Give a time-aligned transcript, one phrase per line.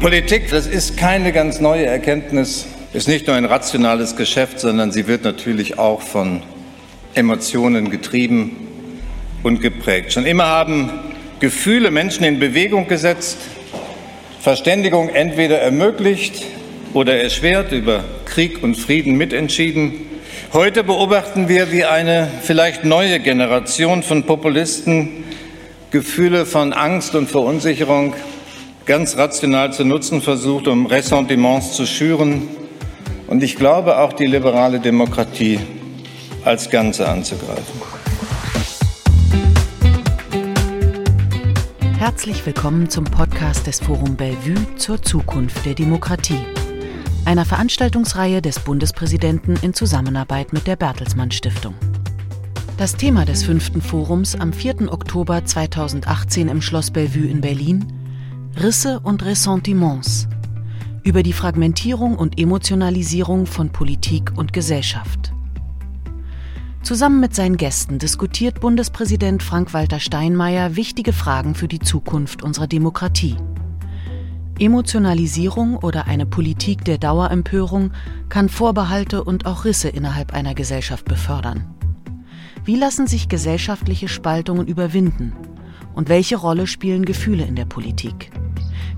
[0.00, 5.08] Politik, das ist keine ganz neue Erkenntnis, ist nicht nur ein rationales Geschäft, sondern sie
[5.08, 6.44] wird natürlich auch von
[7.14, 8.68] Emotionen getrieben
[9.42, 10.12] und geprägt.
[10.12, 10.88] Schon immer haben
[11.40, 13.38] Gefühle Menschen in Bewegung gesetzt,
[14.40, 16.44] Verständigung entweder ermöglicht
[16.94, 19.94] oder erschwert, über Krieg und Frieden mitentschieden.
[20.52, 25.24] Heute beobachten wir, wie eine vielleicht neue Generation von Populisten
[25.90, 28.14] Gefühle von Angst und Verunsicherung
[28.88, 32.48] ganz rational zu nutzen versucht, um Ressentiments zu schüren
[33.26, 35.60] und ich glaube auch die liberale Demokratie
[36.42, 37.82] als Ganze anzugreifen.
[41.98, 46.40] Herzlich willkommen zum Podcast des Forum Bellevue zur Zukunft der Demokratie,
[47.26, 51.74] einer Veranstaltungsreihe des Bundespräsidenten in Zusammenarbeit mit der Bertelsmann Stiftung.
[52.78, 54.90] Das Thema des fünften Forums am 4.
[54.90, 57.97] Oktober 2018 im Schloss Bellevue in Berlin
[58.56, 60.26] Risse und Ressentiments
[61.04, 65.32] über die Fragmentierung und Emotionalisierung von Politik und Gesellschaft.
[66.82, 73.36] Zusammen mit seinen Gästen diskutiert Bundespräsident Frank-Walter Steinmeier wichtige Fragen für die Zukunft unserer Demokratie.
[74.58, 77.92] Emotionalisierung oder eine Politik der Dauerempörung
[78.28, 81.74] kann Vorbehalte und auch Risse innerhalb einer Gesellschaft befördern.
[82.64, 85.32] Wie lassen sich gesellschaftliche Spaltungen überwinden?
[85.98, 88.30] Und welche Rolle spielen Gefühle in der Politik?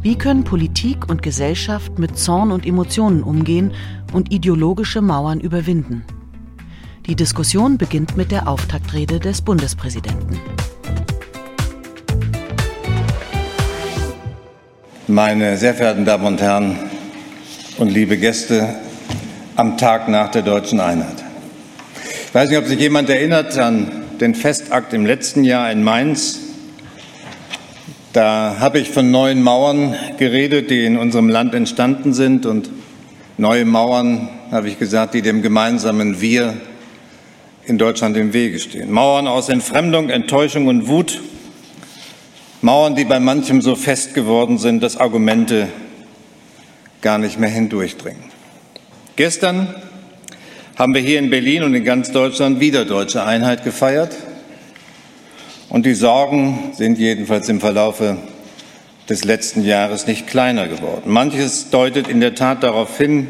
[0.03, 3.73] Wie können Politik und Gesellschaft mit Zorn und Emotionen umgehen
[4.13, 6.05] und ideologische Mauern überwinden?
[7.07, 10.39] Die Diskussion beginnt mit der Auftaktrede des Bundespräsidenten.
[15.07, 16.77] Meine sehr verehrten Damen und Herren
[17.79, 18.75] und liebe Gäste
[19.57, 21.25] am Tag nach der deutschen Einheit.
[22.27, 23.91] Ich weiß nicht, ob sich jemand erinnert an
[24.21, 26.50] den Festakt im letzten Jahr in Mainz.
[28.13, 32.45] Da habe ich von neuen Mauern geredet, die in unserem Land entstanden sind.
[32.45, 32.69] Und
[33.39, 36.55] neue Mauern, habe ich gesagt, die dem gemeinsamen Wir
[37.65, 38.91] in Deutschland im Wege stehen.
[38.91, 41.21] Mauern aus Entfremdung, Enttäuschung und Wut.
[42.63, 45.69] Mauern, die bei manchem so fest geworden sind, dass Argumente
[47.03, 48.25] gar nicht mehr hindurchdringen.
[49.15, 49.73] Gestern
[50.75, 54.17] haben wir hier in Berlin und in ganz Deutschland wieder deutsche Einheit gefeiert.
[55.71, 58.17] Und die Sorgen sind jedenfalls im Verlaufe
[59.09, 61.03] des letzten Jahres nicht kleiner geworden.
[61.13, 63.29] Manches deutet in der Tat darauf hin,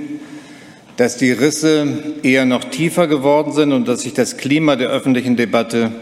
[0.97, 1.87] dass die Risse
[2.23, 5.93] eher noch tiefer geworden sind und dass sich das Klima der öffentlichen Debatte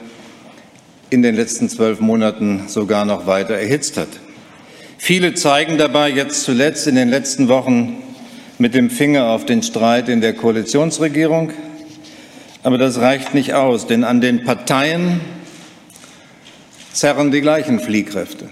[1.11, 4.09] in den letzten zwölf Monaten sogar noch weiter erhitzt hat.
[4.97, 7.97] Viele zeigen dabei jetzt zuletzt in den letzten Wochen
[8.59, 11.51] mit dem Finger auf den Streit in der Koalitionsregierung.
[12.63, 15.21] Aber das reicht nicht aus, denn an den Parteien
[16.93, 18.49] zerren die gleichen Fliehkräfte.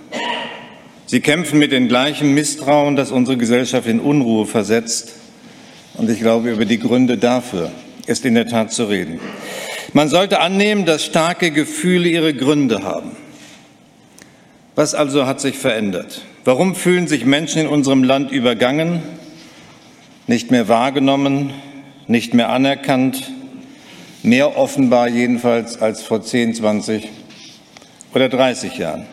[1.06, 5.12] Sie kämpfen mit dem gleichen Misstrauen, das unsere Gesellschaft in Unruhe versetzt.
[5.94, 7.70] Und ich glaube, über die Gründe dafür
[8.06, 9.20] ist in der Tat zu reden.
[9.92, 13.12] Man sollte annehmen, dass starke Gefühle ihre Gründe haben.
[14.74, 16.22] Was also hat sich verändert?
[16.44, 19.03] Warum fühlen sich Menschen in unserem Land übergangen?
[20.26, 21.53] nicht mehr wahrgenommen,
[22.08, 23.30] nicht mehr anerkannt,
[24.22, 27.08] mehr offenbar jedenfalls als vor 10, 20
[28.15, 29.06] oder 30 Jahren.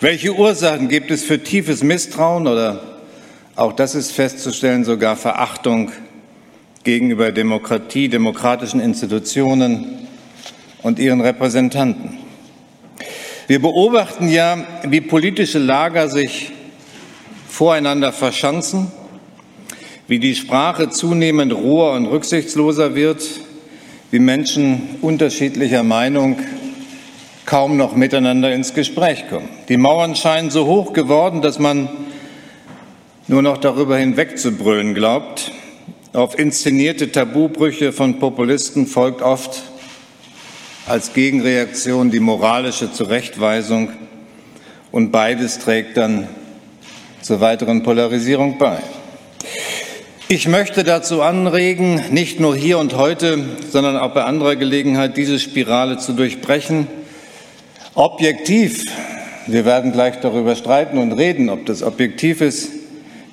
[0.00, 2.80] Welche Ursachen gibt es für tiefes Misstrauen oder
[3.56, 5.92] auch das ist festzustellen, sogar Verachtung
[6.82, 10.08] gegenüber Demokratie, demokratischen Institutionen
[10.82, 12.18] und ihren Repräsentanten?
[13.46, 16.52] Wir beobachten ja, wie politische Lager sich
[17.48, 18.90] voreinander verschanzen
[20.06, 23.22] wie die Sprache zunehmend roher und rücksichtsloser wird,
[24.10, 26.38] wie Menschen unterschiedlicher Meinung
[27.44, 29.48] kaum noch miteinander ins Gespräch kommen.
[29.68, 31.88] Die Mauern scheinen so hoch geworden, dass man
[33.26, 35.50] nur noch darüber hinwegzubrüllen glaubt.
[36.12, 39.62] Auf inszenierte Tabubrüche von Populisten folgt oft
[40.86, 43.90] als Gegenreaktion die moralische Zurechtweisung
[44.92, 46.28] und beides trägt dann
[47.22, 48.78] zur weiteren Polarisierung bei.
[50.28, 55.38] Ich möchte dazu anregen, nicht nur hier und heute, sondern auch bei anderer Gelegenheit diese
[55.38, 56.86] Spirale zu durchbrechen.
[57.96, 58.86] Objektiv,
[59.46, 62.70] wir werden gleich darüber streiten und reden, ob das objektiv ist,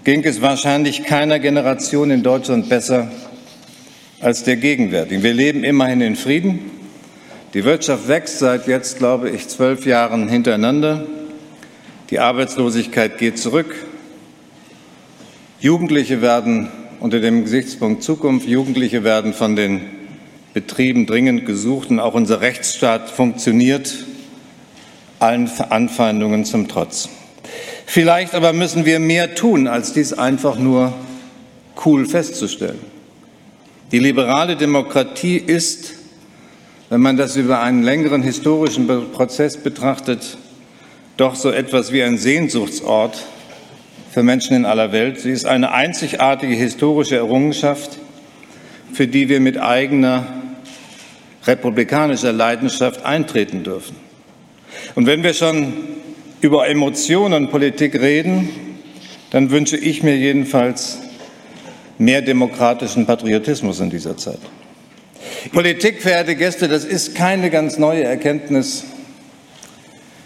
[0.03, 3.11] ging es wahrscheinlich keiner Generation in Deutschland besser
[4.19, 5.23] als der gegenwärtigen.
[5.23, 6.59] Wir leben immerhin in Frieden.
[7.55, 11.07] Die Wirtschaft wächst seit jetzt, glaube ich, zwölf Jahren hintereinander.
[12.11, 13.73] Die Arbeitslosigkeit geht zurück.
[15.59, 16.69] Jugendliche werden
[16.99, 18.47] unter dem Gesichtspunkt Zukunft.
[18.47, 19.81] Jugendliche werden von den
[20.53, 24.05] Betrieben dringend gesucht und auch unser Rechtsstaat funktioniert
[25.21, 27.09] allen Anfeindungen zum Trotz.
[27.85, 30.93] Vielleicht aber müssen wir mehr tun, als dies einfach nur
[31.85, 32.79] cool festzustellen.
[33.91, 35.93] Die liberale Demokratie ist,
[36.89, 40.37] wenn man das über einen längeren historischen Prozess betrachtet,
[41.17, 43.25] doch so etwas wie ein Sehnsuchtsort
[44.11, 45.19] für Menschen in aller Welt.
[45.19, 47.99] Sie ist eine einzigartige historische Errungenschaft,
[48.93, 50.25] für die wir mit eigener
[51.45, 54.00] republikanischer Leidenschaft eintreten dürfen.
[54.95, 55.73] Und wenn wir schon
[56.41, 58.49] über Emotionen und Politik reden,
[59.29, 60.99] dann wünsche ich mir jedenfalls
[61.97, 64.39] mehr demokratischen Patriotismus in dieser Zeit.
[65.53, 68.85] Politik, verehrte Gäste, das ist keine ganz neue Erkenntnis,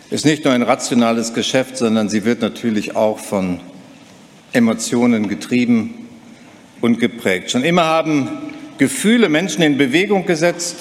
[0.09, 3.59] ist nicht nur ein rationales Geschäft, sondern sie wird natürlich auch von
[4.53, 6.07] Emotionen getrieben
[6.81, 7.51] und geprägt.
[7.51, 8.29] Schon immer haben
[8.77, 10.77] Gefühle Menschen in Bewegung gesetzt,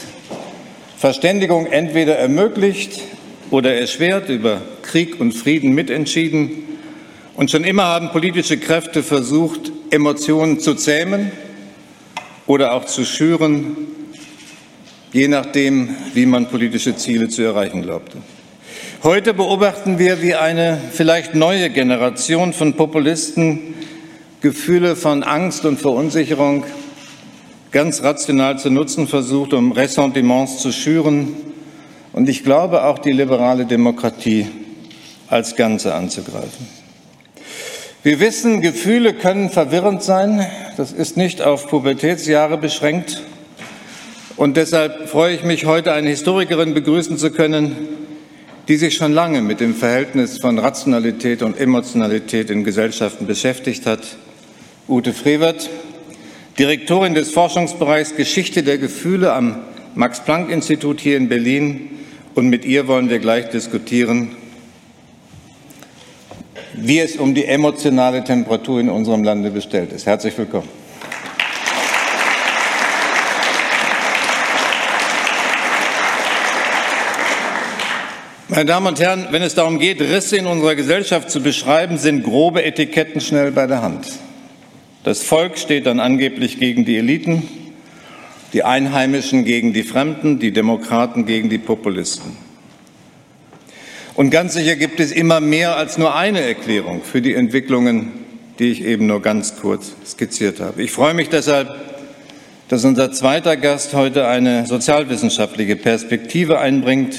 [0.96, 3.00] Verständigung entweder ermöglicht
[3.50, 6.50] oder erschwert, über Krieg und Frieden mitentschieden.
[7.34, 11.32] Und schon immer haben politische Kräfte versucht, Emotionen zu zähmen
[12.46, 13.76] oder auch zu schüren,
[15.12, 18.18] je nachdem, wie man politische Ziele zu erreichen glaubte.
[19.02, 23.74] Heute beobachten wir, wie eine vielleicht neue Generation von Populisten
[24.40, 26.64] Gefühle von Angst und Verunsicherung
[27.70, 31.34] ganz rational zu nutzen versucht, um Ressentiments zu schüren
[32.14, 34.46] und ich glaube auch die liberale Demokratie
[35.28, 36.66] als Ganze anzugreifen.
[38.04, 40.46] Wir wissen, Gefühle können verwirrend sein.
[40.76, 43.22] Das ist nicht auf Pubertätsjahre beschränkt.
[44.36, 47.76] Und deshalb freue ich mich, heute eine Historikerin begrüßen zu können,
[48.68, 54.00] die sich schon lange mit dem Verhältnis von Rationalität und Emotionalität in Gesellschaften beschäftigt hat.
[54.88, 55.68] Ute Frevert,
[56.58, 59.56] Direktorin des Forschungsbereichs Geschichte der Gefühle am
[59.94, 61.90] Max-Planck-Institut hier in Berlin.
[62.34, 64.34] Und mit ihr wollen wir gleich diskutieren,
[66.72, 70.06] wie es um die emotionale Temperatur in unserem Lande bestellt ist.
[70.06, 70.68] Herzlich willkommen.
[78.48, 82.24] Meine Damen und Herren, wenn es darum geht, Risse in unserer Gesellschaft zu beschreiben, sind
[82.24, 84.06] grobe Etiketten schnell bei der Hand.
[85.04, 87.48] Das Volk steht dann angeblich gegen die Eliten,
[88.54, 92.36] die Einheimischen gegen die Fremden, die Demokraten gegen die Populisten.
[94.14, 98.12] Und ganz sicher gibt es immer mehr als nur eine Erklärung für die Entwicklungen,
[98.60, 100.82] die ich eben nur ganz kurz skizziert habe.
[100.82, 101.68] Ich freue mich deshalb,
[102.68, 107.18] dass unser zweiter Gast heute eine sozialwissenschaftliche Perspektive einbringt,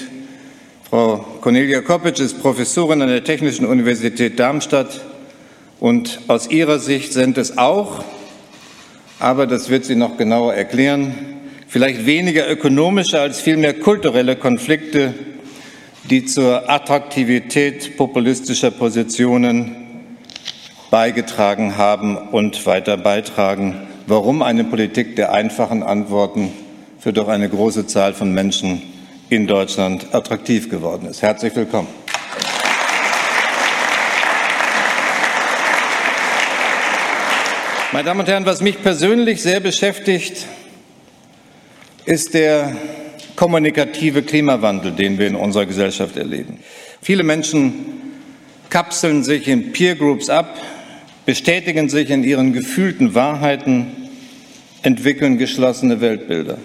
[0.90, 5.02] Frau Cornelia Koppitsch ist Professorin an der Technischen Universität Darmstadt
[5.80, 8.04] und aus ihrer Sicht sind es auch,
[9.20, 11.16] aber das wird sie noch genauer erklären,
[11.68, 15.14] vielleicht weniger ökonomische als vielmehr kulturelle Konflikte,
[16.10, 19.76] die zur Attraktivität populistischer Positionen
[20.92, 23.76] beigetragen haben und weiter beitragen.
[24.08, 26.52] Warum eine Politik der einfachen Antworten
[27.00, 28.82] für doch eine große Zahl von Menschen
[29.30, 31.22] in Deutschland attraktiv geworden ist.
[31.22, 32.05] Herzlich willkommen.
[37.96, 40.48] Meine Damen und Herren, was mich persönlich sehr beschäftigt,
[42.04, 42.76] ist der
[43.38, 46.60] kommunikative Klimawandel, den wir in unserer Gesellschaft erleben.
[47.02, 47.74] Viele Menschen
[48.70, 50.60] kapseln sich in Peer Groups ab,
[51.26, 54.10] bestätigen sich in ihren gefühlten Wahrheiten,
[54.82, 56.58] entwickeln geschlossene Weltbilder.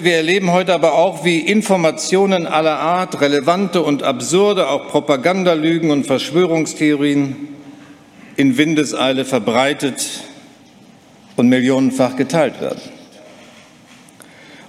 [0.00, 6.06] Wir erleben heute aber auch, wie Informationen aller Art, relevante und absurde, auch Propagandalügen und
[6.06, 7.36] Verschwörungstheorien
[8.36, 10.22] in Windeseile verbreitet
[11.38, 12.80] und millionenfach geteilt werden.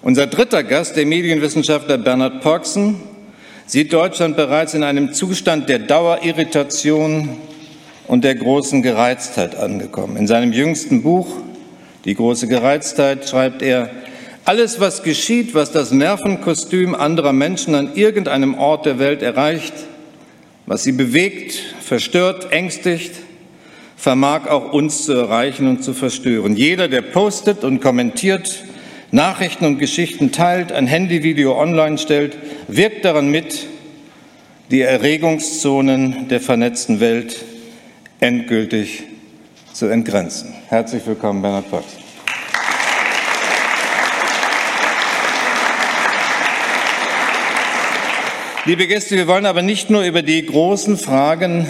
[0.02, 3.02] Unser dritter Gast, der Medienwissenschaftler Bernhard Porksen,
[3.66, 7.38] sieht Deutschland bereits in einem Zustand der Dauerirritation
[8.08, 10.16] und der großen Gereiztheit angekommen.
[10.16, 11.28] In seinem jüngsten Buch
[12.06, 13.90] Die große Gereiztheit schreibt er,
[14.46, 19.74] alles, was geschieht, was das Nervenkostüm anderer Menschen an irgendeinem Ort der Welt erreicht,
[20.66, 23.12] was sie bewegt, verstört, ängstigt,
[24.00, 26.56] vermag auch uns zu erreichen und zu verstören.
[26.56, 28.64] Jeder, der postet und kommentiert,
[29.12, 32.38] Nachrichten und Geschichten teilt, ein Handyvideo online stellt,
[32.70, 33.68] wirkt daran mit,
[34.72, 37.44] die Erregungszonen der vernetzten Welt
[38.22, 39.04] endgültig
[39.74, 40.54] zu entgrenzen.
[40.70, 41.86] Herzlich willkommen, Bernhard Fox.
[48.64, 51.68] Liebe Gäste, wir wollen aber nicht nur über die großen Fragen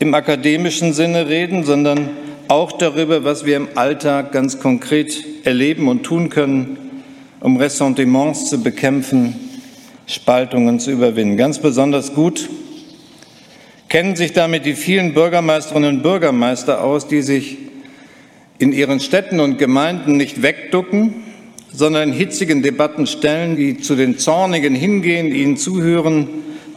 [0.00, 2.10] im akademischen Sinne reden, sondern
[2.48, 6.76] auch darüber, was wir im Alltag ganz konkret erleben und tun können,
[7.38, 9.36] um Ressentiments zu bekämpfen,
[10.06, 11.36] Spaltungen zu überwinden.
[11.36, 12.48] Ganz besonders gut
[13.90, 17.58] Kennen sich damit die vielen Bürgermeisterinnen und Bürgermeister aus, die sich
[18.60, 21.24] in ihren Städten und Gemeinden nicht wegducken,
[21.72, 26.28] sondern in hitzigen Debatten stellen, die zu den Zornigen hingehen, ihnen zuhören,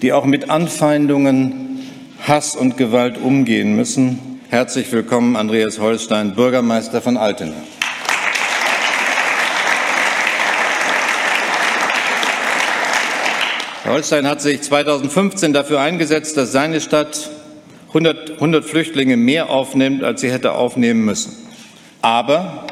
[0.02, 1.73] die auch mit Anfeindungen,
[2.26, 4.40] Hass und Gewalt umgehen müssen.
[4.50, 7.52] Herzlich willkommen, Andreas Holstein, Bürgermeister von Altena.
[13.84, 17.30] Holstein hat sich 2015 dafür eingesetzt, dass seine Stadt
[17.90, 21.34] 100, 100 Flüchtlinge mehr aufnimmt, als sie hätte aufnehmen müssen.
[22.02, 22.68] Aber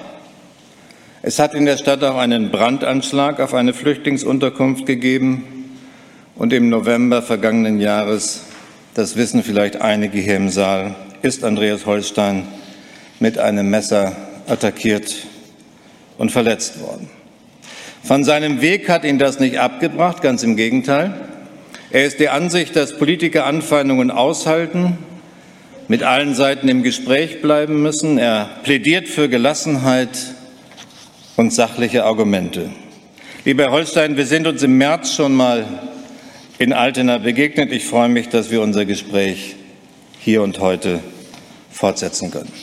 [1.24, 5.44] es hat in der Stadt auch einen Brandanschlag auf eine Flüchtlingsunterkunft gegeben
[6.36, 8.46] und im November vergangenen Jahres,
[8.94, 12.48] das wissen vielleicht einige hier im Saal, ist Andreas Holstein
[13.20, 14.16] mit einem Messer
[14.48, 15.16] attackiert
[16.18, 17.10] und verletzt worden.
[18.04, 21.14] Von seinem Weg hat ihn das nicht abgebracht, ganz im Gegenteil.
[21.92, 24.98] Er ist der Ansicht, dass Politiker Anfeindungen aushalten
[25.88, 28.18] mit allen Seiten im Gespräch bleiben müssen.
[28.18, 30.10] Er plädiert für Gelassenheit
[31.36, 32.70] und sachliche Argumente.
[33.46, 35.66] Lieber Herr Holstein, wir sind uns im März schon mal
[36.62, 37.72] in Altena begegnet.
[37.72, 39.56] Ich freue mich, dass wir unser Gespräch
[40.20, 41.00] hier und heute
[41.72, 42.54] fortsetzen können.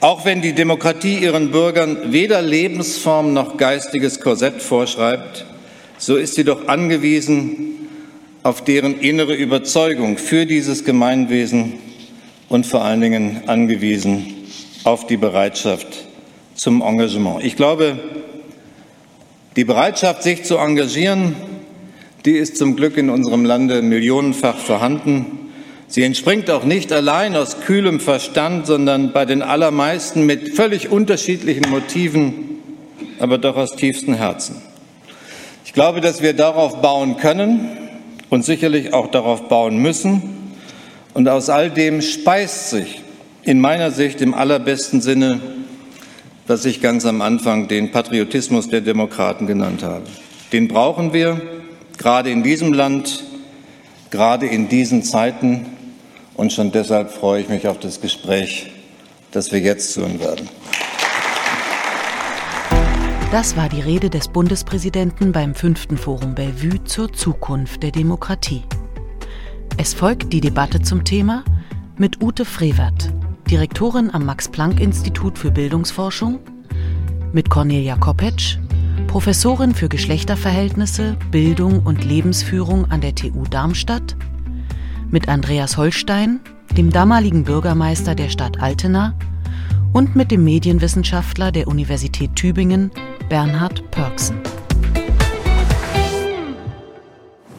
[0.00, 5.46] Auch wenn die Demokratie ihren Bürgern weder Lebensform noch geistiges Korsett vorschreibt,
[5.96, 7.88] so ist sie doch angewiesen
[8.42, 11.74] auf deren innere Überzeugung für dieses Gemeinwesen
[12.48, 14.34] und vor allen Dingen angewiesen
[14.82, 16.04] auf die Bereitschaft
[16.56, 17.44] zum Engagement.
[17.44, 17.96] Ich glaube,
[19.54, 21.36] die Bereitschaft, sich zu engagieren,
[22.24, 25.26] die ist zum Glück in unserem Lande millionenfach vorhanden.
[25.88, 31.68] Sie entspringt auch nicht allein aus kühlem Verstand, sondern bei den allermeisten mit völlig unterschiedlichen
[31.70, 32.58] Motiven,
[33.18, 34.56] aber doch aus tiefstem Herzen.
[35.64, 37.84] Ich glaube, dass wir darauf bauen können,
[38.34, 40.22] und sicherlich auch darauf bauen müssen.
[41.14, 43.00] Und aus all dem speist sich
[43.44, 45.40] in meiner Sicht im allerbesten Sinne,
[46.48, 50.02] was ich ganz am Anfang den Patriotismus der Demokraten genannt habe.
[50.52, 51.40] Den brauchen wir
[51.98, 53.24] gerade in diesem Land,
[54.10, 55.66] gerade in diesen Zeiten.
[56.34, 58.70] Und schon deshalb freue ich mich auf das Gespräch,
[59.30, 60.48] das wir jetzt führen werden.
[63.30, 68.62] Das war die Rede des Bundespräsidenten beim fünften Forum Bellevue zur Zukunft der Demokratie.
[69.76, 71.44] Es folgt die Debatte zum Thema
[71.96, 73.12] mit Ute Frevert,
[73.50, 76.38] Direktorin am Max-Planck-Institut für Bildungsforschung,
[77.32, 78.58] mit Cornelia Kopetsch,
[79.14, 84.16] Professorin für Geschlechterverhältnisse, Bildung und Lebensführung an der TU Darmstadt,
[85.08, 86.40] mit Andreas Holstein,
[86.76, 89.14] dem damaligen Bürgermeister der Stadt Altena,
[89.92, 92.90] und mit dem Medienwissenschaftler der Universität Tübingen,
[93.28, 94.36] Bernhard Pörksen.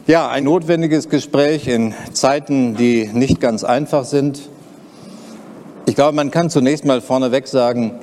[0.06, 4.50] Ja, ein notwendiges Gespräch in Zeiten, die nicht ganz einfach sind.
[5.86, 8.00] Ich glaube, man kann zunächst mal vorneweg sagen,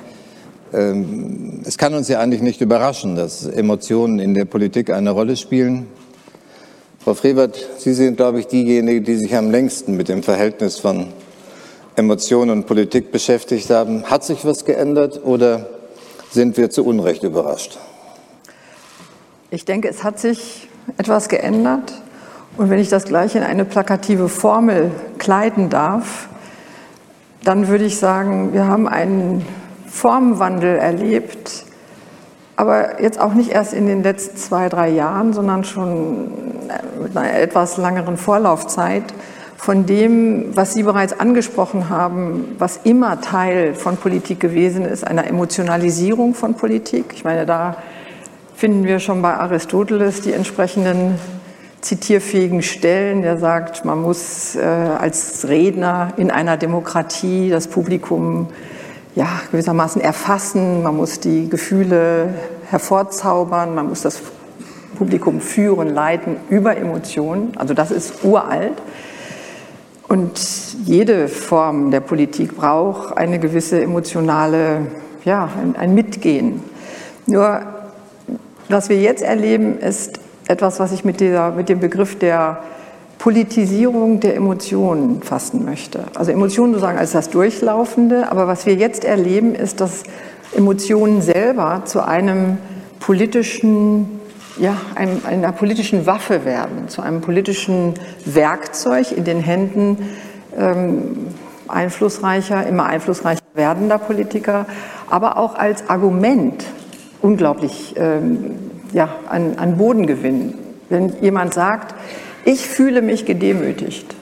[0.74, 5.86] es kann uns ja eigentlich nicht überraschen, dass Emotionen in der Politik eine Rolle spielen.
[7.04, 11.08] Frau Frevert, Sie sind, glaube ich, diejenige, die sich am längsten mit dem Verhältnis von
[11.96, 14.04] Emotionen und Politik beschäftigt haben.
[14.04, 15.68] Hat sich was geändert oder
[16.30, 17.78] sind wir zu Unrecht überrascht?
[19.50, 21.92] Ich denke, es hat sich etwas geändert.
[22.56, 26.28] Und wenn ich das gleich in eine plakative Formel kleiden darf,
[27.44, 29.44] dann würde ich sagen, wir haben einen
[29.94, 31.66] Formwandel erlebt,
[32.56, 36.32] aber jetzt auch nicht erst in den letzten zwei, drei Jahren, sondern schon
[37.00, 39.04] mit einer etwas langeren Vorlaufzeit
[39.56, 45.28] von dem, was Sie bereits angesprochen haben, was immer Teil von Politik gewesen ist, einer
[45.28, 47.12] Emotionalisierung von Politik.
[47.14, 47.76] Ich meine, da
[48.56, 51.20] finden wir schon bei Aristoteles die entsprechenden
[51.82, 53.22] zitierfähigen Stellen.
[53.22, 58.48] Der sagt, man muss äh, als Redner in einer Demokratie das Publikum
[59.14, 62.34] ja, gewissermaßen erfassen, man muss die Gefühle
[62.68, 64.20] hervorzaubern, man muss das
[64.96, 67.52] Publikum führen, leiten über Emotionen.
[67.56, 68.80] Also das ist uralt.
[70.08, 70.38] Und
[70.84, 74.86] jede Form der Politik braucht eine gewisse emotionale,
[75.24, 76.62] ja, ein, ein Mitgehen.
[77.26, 77.62] Nur,
[78.68, 82.58] was wir jetzt erleben, ist etwas, was ich mit, dieser, mit dem Begriff der
[83.24, 86.04] Politisierung der Emotionen fassen möchte.
[86.14, 90.02] Also Emotionen sozusagen als das Durchlaufende, aber was wir jetzt erleben, ist, dass
[90.54, 92.58] Emotionen selber zu einem
[93.00, 94.20] politischen
[94.58, 97.94] ja, einem, einer politischen Waffe werden, zu einem politischen
[98.26, 100.10] Werkzeug in den Händen
[100.58, 101.28] ähm,
[101.66, 104.66] einflussreicher, immer einflussreicher werdender Politiker,
[105.08, 106.62] aber auch als Argument
[107.22, 108.50] unglaublich ähm,
[108.92, 110.58] ja, an, an Boden gewinnen.
[110.90, 111.94] Wenn jemand sagt,
[112.44, 114.14] ich fühle mich gedemütigt,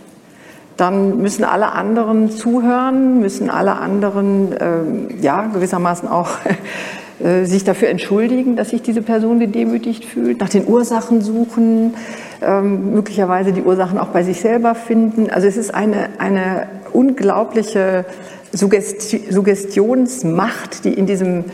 [0.76, 6.30] dann müssen alle anderen zuhören, müssen alle anderen äh, ja gewissermaßen auch
[7.22, 11.94] äh, sich dafür entschuldigen, dass sich diese Person gedemütigt fühlt, nach den Ursachen suchen,
[12.40, 15.30] ähm, möglicherweise die Ursachen auch bei sich selber finden.
[15.30, 18.04] Also es ist eine, eine unglaubliche
[18.52, 21.44] Suggesti Suggestionsmacht, die in, diesem,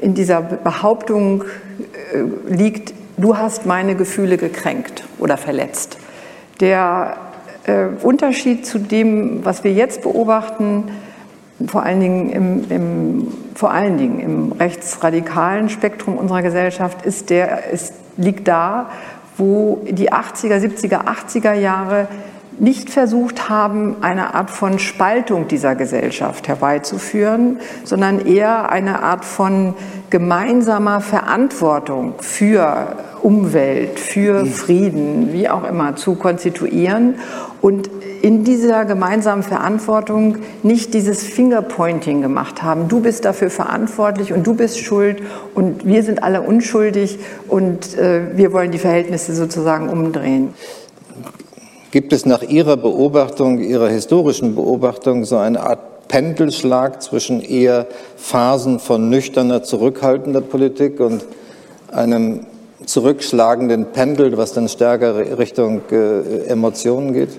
[0.00, 1.44] in dieser Behauptung
[2.12, 5.98] äh, liegt, du hast meine Gefühle gekränkt oder verletzt.
[6.60, 7.16] Der
[7.64, 10.90] äh, Unterschied zu dem, was wir jetzt beobachten,
[11.66, 17.70] vor allen Dingen im, im, vor allen Dingen im rechtsradikalen Spektrum unserer Gesellschaft, ist der,
[17.70, 18.90] ist, liegt da,
[19.36, 22.08] wo die 80er, 70er, 80er Jahre
[22.58, 29.74] nicht versucht haben, eine Art von Spaltung dieser Gesellschaft herbeizuführen, sondern eher eine Art von
[30.10, 37.16] gemeinsamer Verantwortung für Umwelt, für Frieden, wie auch immer, zu konstituieren
[37.60, 37.88] und
[38.20, 42.88] in dieser gemeinsamen Verantwortung nicht dieses Fingerpointing gemacht haben.
[42.88, 45.22] Du bist dafür verantwortlich und du bist schuld
[45.54, 47.18] und wir sind alle unschuldig
[47.48, 50.54] und äh, wir wollen die Verhältnisse sozusagen umdrehen.
[51.94, 57.86] Gibt es nach Ihrer Beobachtung, Ihrer historischen Beobachtung so eine Art Pendelschlag zwischen eher
[58.16, 61.24] Phasen von nüchterner, zurückhaltender Politik und
[61.92, 62.46] einem
[62.84, 67.38] zurückschlagenden Pendel, was dann stärker Richtung äh, Emotionen geht?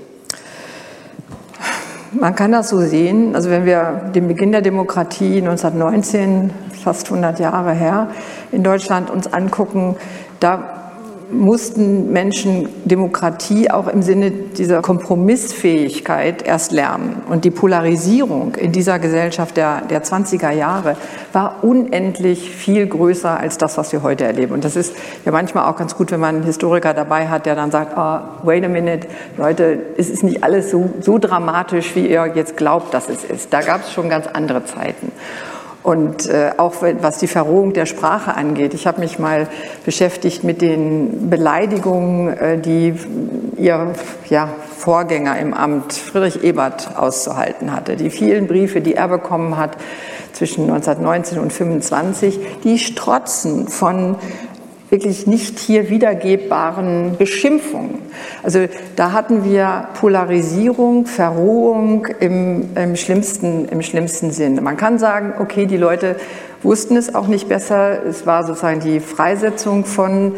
[2.17, 3.35] Man kann das so sehen.
[3.35, 8.07] Also wenn wir den Beginn der Demokratie 1919, fast 100 Jahre her,
[8.53, 9.97] in Deutschland uns angucken,
[10.39, 10.84] da
[11.31, 17.21] mussten Menschen Demokratie auch im Sinne dieser Kompromissfähigkeit erst lernen.
[17.29, 20.97] Und die Polarisierung in dieser Gesellschaft der, der 20er Jahre
[21.33, 24.53] war unendlich viel größer als das, was wir heute erleben.
[24.53, 27.55] Und das ist ja manchmal auch ganz gut, wenn man einen Historiker dabei hat, der
[27.55, 32.07] dann sagt, oh, wait a minute, Leute, es ist nicht alles so, so dramatisch, wie
[32.07, 33.51] ihr jetzt glaubt, dass es ist.
[33.53, 35.11] Da gab es schon ganz andere Zeiten.
[35.85, 38.73] Und äh, auch was die Verrohung der Sprache angeht.
[38.73, 39.47] Ich habe mich mal
[39.85, 42.95] beschäftigt mit den Beleidigungen, äh, die
[43.55, 43.93] ihr
[44.27, 47.97] ja, Vorgänger im Amt Friedrich Ebert auszuhalten hatte.
[47.97, 49.77] Die vielen Briefe, die er bekommen hat
[50.33, 54.15] zwischen 1919 und 1925, die strotzen von
[54.89, 57.99] wirklich nicht hier wiedergebbaren Beschimpfungen.
[58.43, 64.61] Also da hatten wir Polarisierung, Verrohung im, im, schlimmsten, im schlimmsten Sinne.
[64.61, 66.15] Man kann sagen, okay, die Leute
[66.61, 68.05] wussten es auch nicht besser.
[68.05, 70.33] Es war sozusagen die Freisetzung von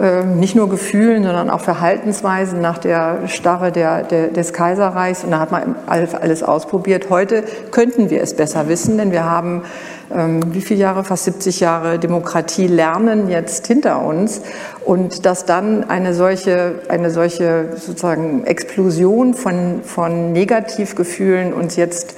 [0.00, 5.22] äh, nicht nur Gefühlen, sondern auch Verhaltensweisen nach der Starre der, der, des Kaiserreichs.
[5.22, 7.10] Und da hat man alles ausprobiert.
[7.10, 9.62] Heute könnten wir es besser wissen, denn wir haben
[10.52, 14.42] wie viele Jahre, fast 70 Jahre Demokratie lernen jetzt hinter uns
[14.84, 22.16] und dass dann eine solche, eine solche sozusagen Explosion von, von Negativgefühlen uns jetzt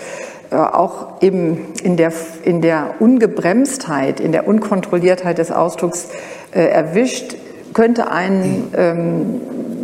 [0.51, 6.09] äh, auch eben in der, in der Ungebremstheit, in der Unkontrolliertheit des Ausdrucks
[6.53, 7.37] äh, erwischt,
[7.73, 9.41] könnte einen ähm,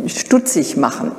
[0.07, 1.11] stutzig machen.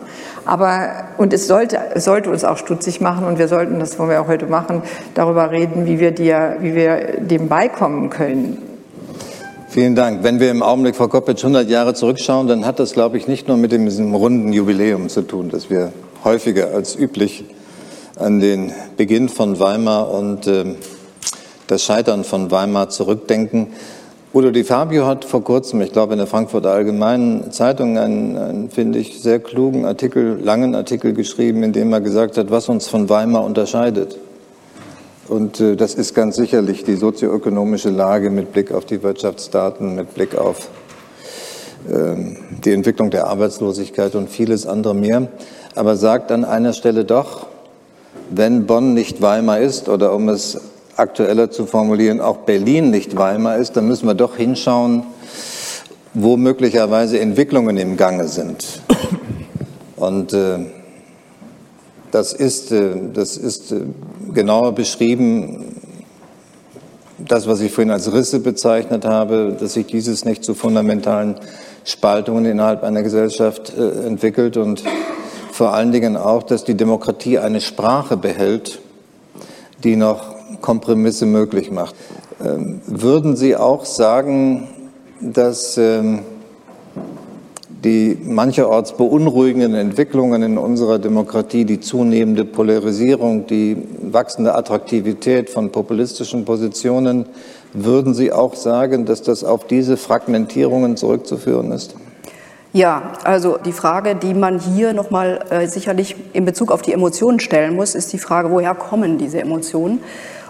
[0.44, 4.20] Aber, und es sollte, sollte uns auch stutzig machen und wir sollten, das wollen wir
[4.20, 4.82] auch heute machen,
[5.14, 8.58] darüber reden, wie wir, dir, wie wir dem beikommen können.
[9.68, 10.22] Vielen Dank.
[10.22, 13.48] Wenn wir im Augenblick, Frau Koppitsch, 100 Jahre zurückschauen, dann hat das, glaube ich, nicht
[13.48, 15.92] nur mit diesem runden Jubiläum zu tun, dass wir
[16.24, 17.44] häufiger als üblich
[18.18, 20.74] an den Beginn von Weimar und äh,
[21.68, 23.68] das Scheitern von Weimar zurückdenken,
[24.34, 28.70] Udo Di Fabio hat vor kurzem, ich glaube in der Frankfurter Allgemeinen Zeitung, einen, einen,
[28.70, 32.88] finde ich, sehr klugen Artikel, langen Artikel geschrieben, in dem er gesagt hat, was uns
[32.88, 34.16] von Weimar unterscheidet.
[35.28, 40.14] Und äh, das ist ganz sicherlich die sozioökonomische Lage mit Blick auf die Wirtschaftsdaten, mit
[40.14, 40.70] Blick auf
[41.90, 42.14] äh,
[42.64, 45.28] die Entwicklung der Arbeitslosigkeit und vieles andere mehr.
[45.74, 47.48] Aber sagt an einer Stelle doch,
[48.30, 50.58] wenn Bonn nicht Weimar ist oder um es
[50.96, 55.04] aktueller zu formulieren, auch Berlin nicht Weimar ist, dann müssen wir doch hinschauen,
[56.14, 58.82] wo möglicherweise Entwicklungen im Gange sind.
[59.96, 60.58] Und äh,
[62.10, 63.80] das ist, äh, das ist äh,
[64.34, 65.76] genauer beschrieben,
[67.18, 71.36] das, was ich vorhin als Risse bezeichnet habe, dass sich dieses nicht zu fundamentalen
[71.84, 74.82] Spaltungen innerhalb einer Gesellschaft äh, entwickelt und
[75.52, 78.80] vor allen Dingen auch, dass die Demokratie eine Sprache behält,
[79.84, 80.31] die noch
[80.62, 81.94] Kompromisse möglich macht.
[82.42, 84.68] Ähm, würden Sie auch sagen,
[85.20, 86.20] dass ähm,
[87.84, 96.44] die mancherorts beunruhigenden Entwicklungen in unserer Demokratie, die zunehmende Polarisierung, die wachsende Attraktivität von populistischen
[96.44, 97.26] Positionen,
[97.72, 101.94] würden Sie auch sagen, dass das auf diese Fragmentierungen zurückzuführen ist?
[102.74, 107.38] Ja, also die Frage, die man hier nochmal äh, sicherlich in Bezug auf die Emotionen
[107.38, 110.00] stellen muss, ist die Frage, woher kommen diese Emotionen?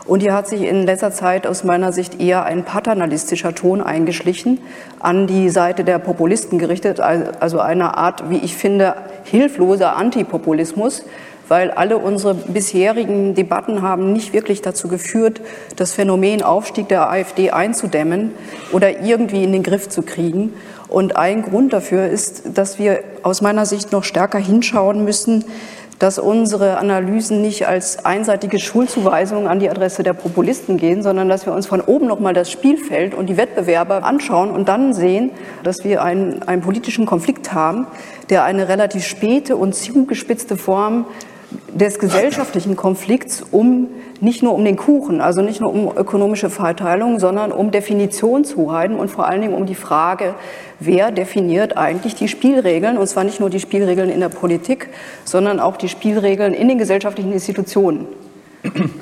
[0.04, 4.58] Und hier hat sich in letzter Zeit aus meiner Sicht eher ein paternalistischer Ton eingeschlichen,
[4.98, 11.04] an die Seite der Populisten gerichtet, also eine Art, wie ich finde, hilfloser Antipopulismus,
[11.48, 15.40] weil alle unsere bisherigen Debatten haben nicht wirklich dazu geführt,
[15.76, 18.32] das Phänomen Aufstieg der AfD einzudämmen
[18.72, 20.54] oder irgendwie in den Griff zu kriegen.
[20.88, 25.44] Und ein Grund dafür ist, dass wir aus meiner Sicht noch stärker hinschauen müssen,
[26.02, 31.46] dass unsere Analysen nicht als einseitige Schulzuweisungen an die Adresse der Populisten gehen, sondern dass
[31.46, 35.30] wir uns von oben nochmal das Spielfeld und die Wettbewerber anschauen und dann sehen,
[35.62, 37.86] dass wir einen, einen politischen Konflikt haben,
[38.30, 41.06] der eine relativ späte und zugespitzte Form
[41.72, 43.88] des gesellschaftlichen Konflikts um
[44.20, 49.08] nicht nur um den Kuchen, also nicht nur um ökonomische Verteilung, sondern um Definitionshoheiten und
[49.08, 50.34] vor allen Dingen um die Frage,
[50.78, 54.90] wer definiert eigentlich die Spielregeln, und zwar nicht nur die Spielregeln in der Politik,
[55.24, 58.06] sondern auch die Spielregeln in den gesellschaftlichen Institutionen.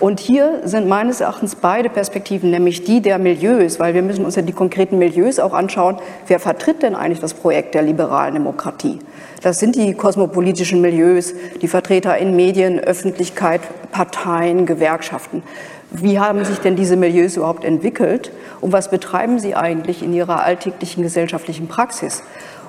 [0.00, 4.36] Und hier sind meines Erachtens beide Perspektiven, nämlich die der Milieus, weil wir müssen uns
[4.36, 9.00] ja die konkreten Milieus auch anschauen, wer vertritt denn eigentlich das Projekt der liberalen Demokratie?
[9.40, 15.42] Das sind die kosmopolitischen Milieus, die Vertreter in Medien, Öffentlichkeit, Parteien, Gewerkschaften.
[15.90, 20.44] Wie haben sich denn diese Milieus überhaupt entwickelt und was betreiben sie eigentlich in ihrer
[20.44, 22.22] alltäglichen gesellschaftlichen Praxis?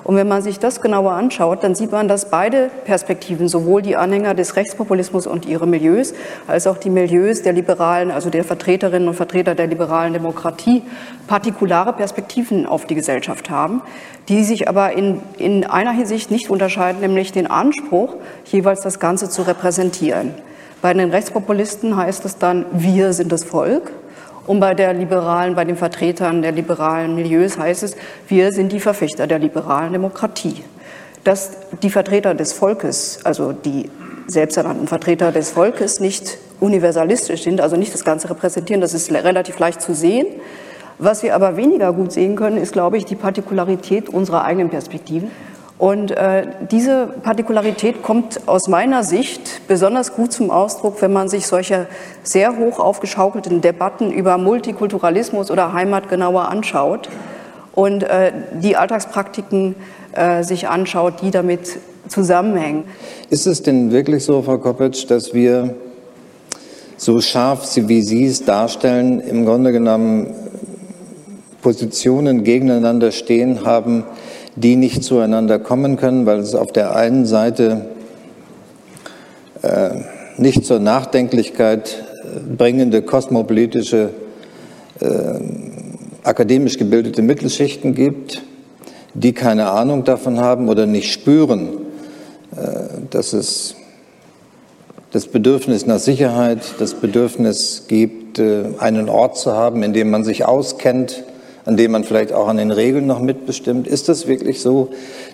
[0.04, 3.96] Und wenn man sich das genauer anschaut, dann sieht man, dass beide Perspektiven, sowohl die
[3.96, 6.14] Anhänger des Rechtspopulismus und ihre Milieus,
[6.46, 10.82] als auch die Milieus der Liberalen, also der Vertreterinnen und Vertreter der liberalen Demokratie,
[11.26, 13.82] partikulare Perspektiven auf die Gesellschaft haben,
[14.28, 19.28] die sich aber in, in einer Hinsicht nicht unterscheiden, nämlich den Anspruch, jeweils das Ganze
[19.28, 20.34] zu repräsentieren.
[20.80, 23.92] Bei den Rechtspopulisten heißt es dann, wir sind das Volk.
[24.46, 27.96] Und bei der liberalen, bei den Vertretern der liberalen Milieus heißt es,
[28.28, 30.64] wir sind die Verfechter der liberalen Demokratie.
[31.22, 31.52] Dass
[31.82, 33.88] die Vertreter des Volkes, also die
[34.26, 39.58] selbsternannten Vertreter des Volkes nicht universalistisch sind, also nicht das Ganze repräsentieren, das ist relativ
[39.58, 40.26] leicht zu sehen.
[40.98, 45.30] Was wir aber weniger gut sehen können, ist, glaube ich, die Partikularität unserer eigenen Perspektiven.
[45.78, 51.46] Und äh, diese Partikularität kommt aus meiner Sicht besonders gut zum Ausdruck, wenn man sich
[51.46, 51.86] solche
[52.22, 57.08] sehr hoch aufgeschaukelten Debatten über Multikulturalismus oder Heimat genauer anschaut
[57.74, 59.74] und äh, die Alltagspraktiken
[60.12, 62.84] äh, sich anschaut, die damit zusammenhängen.
[63.30, 65.74] Ist es denn wirklich so, Frau Koppitsch, dass wir
[66.96, 70.32] so scharf, wie Sie es darstellen, im Grunde genommen
[71.62, 74.04] Positionen gegeneinander stehen haben,
[74.56, 77.86] die nicht zueinander kommen können, weil es auf der einen Seite
[79.62, 79.90] äh,
[80.36, 84.10] nicht zur Nachdenklichkeit äh, bringende kosmopolitische,
[85.00, 85.06] äh,
[86.22, 88.42] akademisch gebildete Mittelschichten gibt,
[89.14, 91.68] die keine Ahnung davon haben oder nicht spüren,
[92.56, 93.76] äh, dass es
[95.12, 100.24] das Bedürfnis nach Sicherheit, das Bedürfnis gibt, äh, einen Ort zu haben, in dem man
[100.24, 101.24] sich auskennt,
[101.64, 103.86] an dem man vielleicht auch an den Regeln noch mitbestimmt.
[103.86, 104.88] Ist das wirklich so,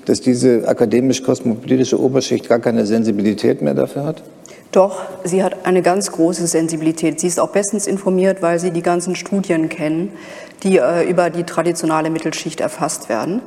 [0.05, 4.23] dass diese akademisch-kosmopolitische Oberschicht gar keine Sensibilität mehr dafür hat?
[4.71, 7.21] Doch, sie hat eine ganz große Sensibilität.
[7.21, 10.13] Sie ist auch bestens informiert, weil sie die ganzen Studien kennen,
[10.63, 13.41] die äh, über die traditionelle Mittelschicht erfasst werden.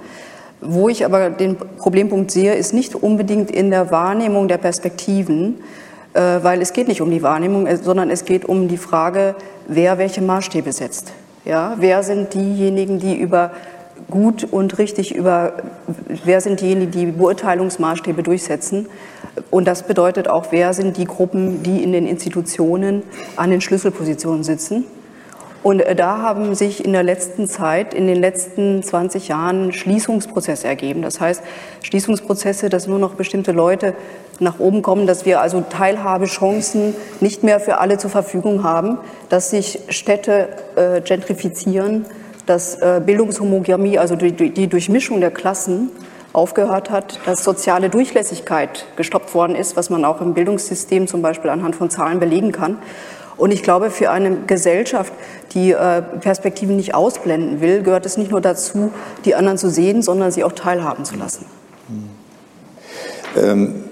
[0.62, 5.60] Wo ich aber den Problempunkt sehe, ist nicht unbedingt in der Wahrnehmung der Perspektiven,
[6.14, 9.36] äh, weil es geht nicht um die Wahrnehmung, äh, sondern es geht um die Frage,
[9.68, 11.14] wer welche Maßstäbe setzt.
[11.44, 13.52] Ja, wer sind diejenigen, die über
[14.10, 15.54] gut und richtig über,
[16.24, 18.88] wer sind diejenigen, die Beurteilungsmaßstäbe durchsetzen?
[19.50, 23.04] Und das bedeutet auch, wer sind die Gruppen, die in den Institutionen
[23.38, 24.86] an den Schlüsselpositionen sitzen?
[25.64, 30.68] Und äh, da haben sich in der letzten Zeit, in den letzten 20 Jahren Schließungsprozesse
[30.68, 31.02] ergeben.
[31.02, 31.44] Das heißt,
[31.82, 33.94] Schließungsprozesse, dass nur noch bestimmte Leute
[34.42, 38.98] nach oben kommen, dass wir also Teilhabechancen nicht mehr für alle zur Verfügung haben,
[39.30, 42.06] dass sich Städte äh, gentrifizieren,
[42.46, 45.92] dass äh, Bildungshomogamie, also die, die Durchmischung der Klassen,
[46.34, 51.50] aufgehört hat, dass soziale Durchlässigkeit gestoppt worden ist, was man auch im Bildungssystem zum Beispiel
[51.50, 52.78] anhand von Zahlen belegen kann.
[53.38, 55.14] Und ich glaube, für eine Gesellschaft,
[55.54, 58.92] die äh, Perspektiven nicht ausblenden will, gehört es nicht nur dazu,
[59.26, 61.46] die anderen zu sehen, sondern sie auch teilhaben zu lassen.
[63.36, 63.84] Ähm,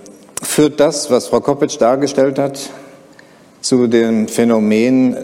[0.42, 2.70] führt das, was Frau Koppitsch dargestellt hat,
[3.62, 5.20] zu dem Phänomen, äh,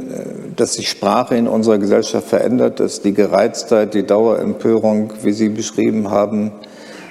[0.56, 6.12] dass sich Sprache in unserer Gesellschaft verändert, dass die Gereiztheit, die Dauerempörung, wie Sie beschrieben
[6.12, 6.52] haben,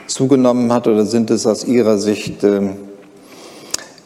[0.06, 0.86] zugenommen hat?
[0.86, 2.76] Oder sind es aus Ihrer Sicht ähm,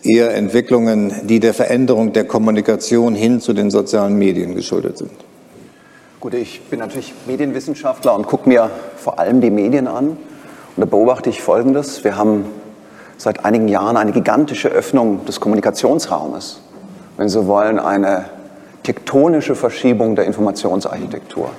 [0.03, 5.11] eher Entwicklungen, die der Veränderung der Kommunikation hin zu den sozialen Medien geschuldet sind?
[6.21, 10.09] Gut, ich bin natürlich Medienwissenschaftler und gucke mir vor allem die Medien an.
[10.11, 10.19] Und
[10.77, 12.03] da beobachte ich Folgendes.
[12.05, 12.45] Wir haben
[13.19, 16.61] seit einigen Jahren eine gigantische Öffnung des Kommunikationsraumes.
[17.19, 18.27] Wenn Sie wollen, eine
[18.85, 21.51] tektonische Verschiebung der Informationsarchitektur.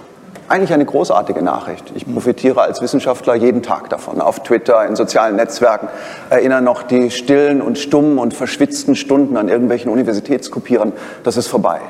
[0.48, 1.92] Eigentlich eine großartige Nachricht.
[1.94, 4.20] Ich profitiere als Wissenschaftler jeden Tag davon.
[4.20, 5.90] Auf Twitter, in sozialen Netzwerken
[6.32, 10.94] erinnern noch die stillen und stummen und verschwitzten Stunden an irgendwelchen Universitätskopieren.
[11.24, 11.82] Das ist vorbei.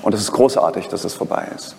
[0.00, 1.76] Und es ist großartig, dass es vorbei ist.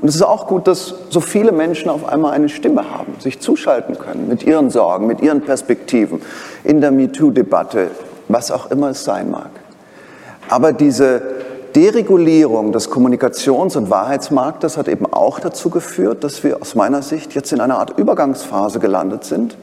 [0.00, 3.40] Und es ist auch gut, dass so viele Menschen auf einmal eine Stimme haben, sich
[3.40, 6.20] zuschalten können mit ihren Sorgen, mit ihren Perspektiven
[6.64, 7.90] in der MeToo-Debatte,
[8.28, 9.50] was auch immer es sein mag.
[10.48, 11.22] Aber diese
[11.74, 17.34] Deregulierung des Kommunikations- und Wahrheitsmarktes hat eben auch dazu geführt, dass wir aus meiner Sicht
[17.34, 19.56] jetzt in einer Art Übergangsphase gelandet sind,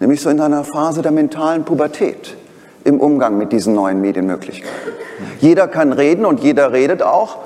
[0.00, 2.36] nämlich so in einer Phase der mentalen Pubertät
[2.84, 4.92] im Umgang mit diesen neuen Medienmöglichkeiten.
[5.40, 7.38] Jeder kann reden und jeder redet auch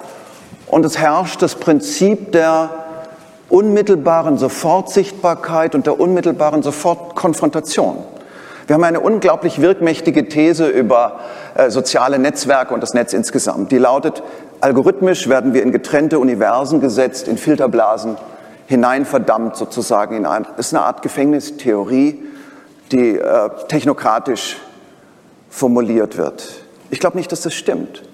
[0.70, 2.70] und es herrscht das Prinzip der
[3.48, 7.96] unmittelbaren Sofortsichtbarkeit und der unmittelbaren Sofortkonfrontation.
[8.68, 11.18] Wir haben eine unglaublich wirkmächtige These über
[11.56, 13.72] äh, soziale Netzwerke und das Netz insgesamt.
[13.72, 14.22] Die lautet,
[14.60, 18.16] algorithmisch werden wir in getrennte Universen gesetzt, in Filterblasen
[18.66, 20.16] hineinverdammt sozusagen.
[20.16, 22.22] In ein, ist eine Art Gefängnistheorie,
[22.92, 24.58] die äh, technokratisch
[25.48, 26.62] formuliert wird.
[26.90, 28.04] Ich glaube nicht, dass das stimmt.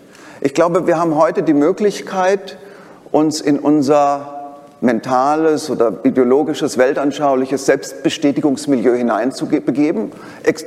[0.41, 2.59] Ich glaube, wir haben heute die Möglichkeit,
[3.11, 4.37] uns in unser
[4.83, 10.13] mentales oder ideologisches, weltanschauliches Selbstbestätigungsmilieu hineinzubegeben,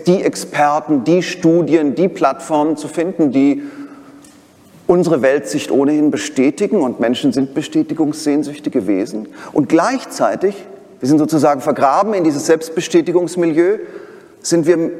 [0.08, 3.62] die Experten, die Studien, die Plattformen zu finden, die
[4.88, 6.82] unsere Weltsicht ohnehin bestätigen.
[6.82, 9.27] Und Menschen sind bestätigungssehnsüchtige Wesen.
[9.53, 10.55] Und gleichzeitig,
[10.99, 13.77] wir sind sozusagen vergraben in dieses Selbstbestätigungsmilieu,
[14.41, 14.91] sind wir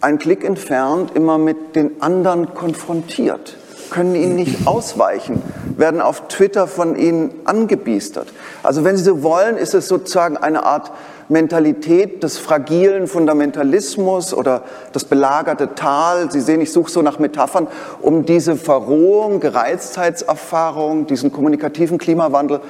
[0.00, 3.56] einen Klick entfernt immer mit den anderen konfrontiert
[3.90, 5.42] können ihnen nicht ausweichen,
[5.76, 8.28] werden auf Twitter von ihnen angebiestert.
[8.62, 10.92] Also wenn Sie so wollen, ist es sozusagen eine Art
[11.28, 16.30] Mentalität des fragilen Fundamentalismus oder das belagerte Tal.
[16.30, 17.66] Sie sehen, ich suche so nach Metaphern,
[18.00, 22.60] um diese Verrohung, Gereiztheitserfahrung, diesen kommunikativen Klimawandel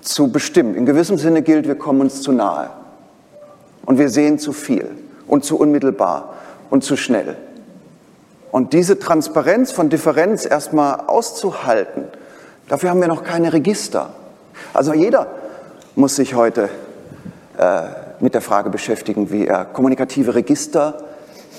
[0.00, 0.74] zu bestimmen.
[0.74, 2.70] In gewissem Sinne gilt, wir kommen uns zu nahe.
[3.86, 4.88] Und wir sehen zu viel
[5.26, 6.34] und zu unmittelbar
[6.70, 7.36] und zu schnell.
[8.52, 12.04] Und diese Transparenz von Differenz erstmal auszuhalten,
[12.68, 14.10] dafür haben wir noch keine Register.
[14.74, 15.26] Also jeder
[15.96, 16.68] muss sich heute
[17.58, 17.82] äh,
[18.20, 20.98] mit der Frage beschäftigen, wie er kommunikative Register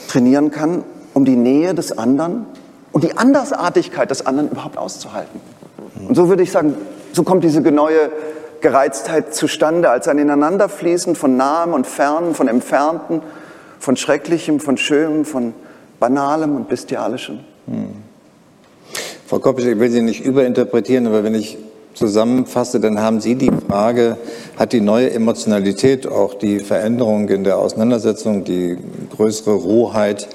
[0.08, 0.84] trainieren kann,
[1.16, 2.46] um die Nähe des anderen
[2.92, 5.42] und die Andersartigkeit des anderen überhaupt auszuhalten.
[6.08, 6.76] Und so würde ich sagen,
[7.12, 8.12] so kommt diese neue
[8.62, 13.24] Gereiztheit zustande, als ein Ineinanderfließen von Nahem und Fernem, von Entfernten,
[13.80, 15.56] von Schrecklichem, von Schönem, von
[16.04, 17.40] Banalem und Bestialischem.
[17.66, 17.88] Hm.
[19.26, 21.58] Frau Koppisch, ich will Sie nicht überinterpretieren, aber wenn ich
[21.94, 24.18] zusammenfasse, dann haben Sie die Frage,
[24.58, 28.78] hat die neue Emotionalität, auch die Veränderung in der Auseinandersetzung, die
[29.16, 30.28] größere Rohheit,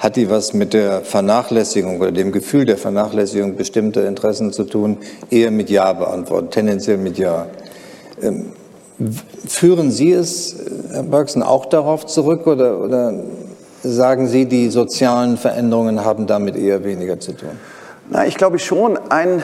[0.00, 4.96] hat die was mit der Vernachlässigung oder dem Gefühl der Vernachlässigung bestimmter Interessen zu tun?
[5.30, 7.46] Eher mit Ja beantwortet, tendenziell mit Ja.
[8.20, 8.46] Ähm,
[9.46, 10.56] führen Sie es,
[10.90, 13.14] Herr Bergson, auch darauf zurück oder, oder
[13.92, 17.50] sagen Sie, die sozialen Veränderungen haben damit eher weniger zu tun?
[18.10, 19.42] Na, ich glaube schon, ein,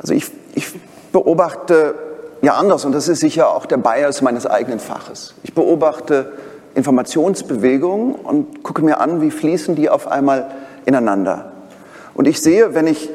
[0.00, 0.66] also ich, ich
[1.12, 1.94] beobachte
[2.42, 5.34] ja anders und das ist sicher auch der Bias meines eigenen Faches.
[5.42, 6.32] Ich beobachte
[6.74, 10.50] Informationsbewegungen und gucke mir an, wie fließen die auf einmal
[10.84, 11.52] ineinander.
[12.14, 13.10] Und ich sehe, wenn ich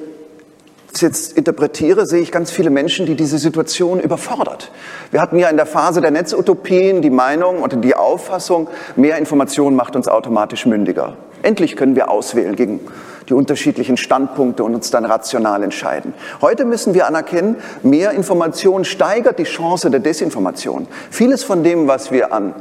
[0.94, 4.72] das jetzt interpretiere, sehe ich ganz viele Menschen, die diese Situation überfordert.
[5.12, 9.76] Wir hatten ja in der Phase der Netzutopien die Meinung und die Auffassung, mehr Information
[9.76, 11.18] macht uns automatisch mündiger.
[11.42, 12.80] Endlich können wir auswählen gegen
[13.28, 16.14] die unterschiedlichen Standpunkte und uns dann rational entscheiden.
[16.42, 20.86] Heute müssen wir anerkennen, mehr Information steigert die Chance der Desinformation.
[21.10, 22.54] Vieles von dem, was wir an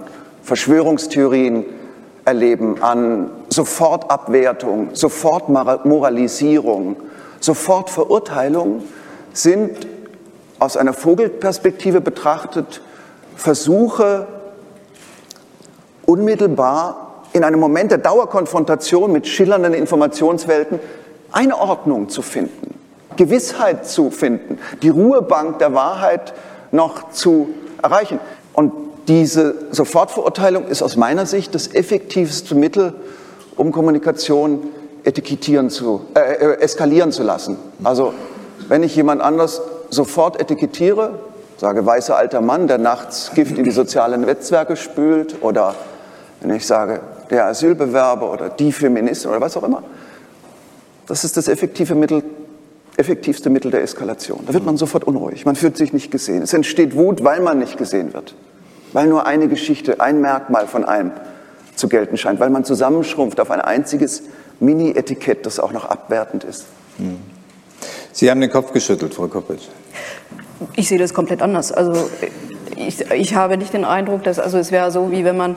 [0.43, 1.67] Verschwörungstheorien
[2.25, 6.97] erleben, an Sofortabwertung, Sofortmoralisierung,
[7.43, 8.83] Sofortverurteilungen
[9.33, 9.87] sind
[10.59, 12.81] aus einer Vogelperspektive betrachtet
[13.37, 14.27] Versuche,
[16.07, 20.79] unmittelbar in einem Moment der Dauerkonfrontation mit schillernden Informationswelten
[21.33, 22.79] eine Ordnung zu finden,
[23.17, 26.35] Gewissheit zu finden, die Ruhebank der Wahrheit
[26.71, 27.49] noch zu
[27.83, 28.21] erreichen.
[28.53, 28.73] Und
[29.09, 32.95] diese Sofortverurteilung ist aus meiner Sicht das effektivste Mittel,
[33.57, 34.69] um Kommunikation
[35.05, 37.57] etikettieren zu, äh, äh, eskalieren zu lassen.
[37.83, 38.15] Also
[38.69, 39.61] wenn ich jemand anders
[39.91, 41.19] sofort etikettiere,
[41.57, 45.75] sage weißer alter Mann, der nachts Gift in die sozialen Netzwerke spült, oder
[46.41, 49.83] wenn ich sage der Asylbewerber oder die Feministin oder was auch immer,
[51.07, 52.23] das ist das effektive Mittel,
[52.97, 54.41] effektivste Mittel der Eskalation.
[54.47, 56.43] Da wird man sofort unruhig, man fühlt sich nicht gesehen.
[56.43, 58.35] Es entsteht Wut, weil man nicht gesehen wird.
[58.93, 61.13] weil nur eine Geschichte, ein Merkmal von einem
[61.75, 64.25] zu gelten scheint, weil man zusammenschrumpft auf ein einziges
[64.61, 66.67] Mini-Etikett, das auch noch abwertend ist.
[68.13, 69.69] Sie haben den Kopf geschüttelt, Frau Koppitsch.
[70.77, 71.73] Ich sehe das komplett anders.
[71.73, 72.09] Also
[72.77, 75.57] ich, ich habe nicht den Eindruck, dass also es wäre so, wie wenn man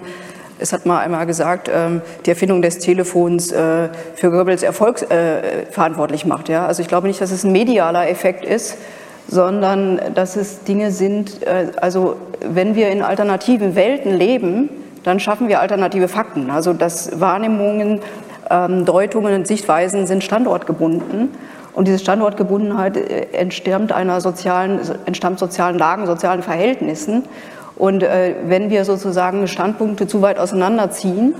[0.57, 5.65] es hat mal einmal gesagt, ähm, die Erfindung des Telefons äh, für Goebbels Erfolg äh,
[5.69, 6.49] verantwortlich macht.
[6.49, 6.65] Ja?
[6.65, 8.77] Also ich glaube nicht, dass es ein medialer Effekt ist,
[9.27, 14.69] sondern dass es Dinge sind, äh, also wenn wir in alternativen Welten leben,
[15.03, 16.49] dann schaffen wir alternative Fakten.
[16.49, 17.99] Also dass Wahrnehmungen,
[18.49, 21.29] Deutungen und Sichtweisen sind standortgebunden.
[21.73, 27.23] Und diese Standortgebundenheit äh, entstammt einer sozialen, entstammt sozialen Lagen, sozialen Verhältnissen.
[27.75, 31.35] Und äh, wenn wir sozusagen Standpunkte zu weit auseinanderziehen,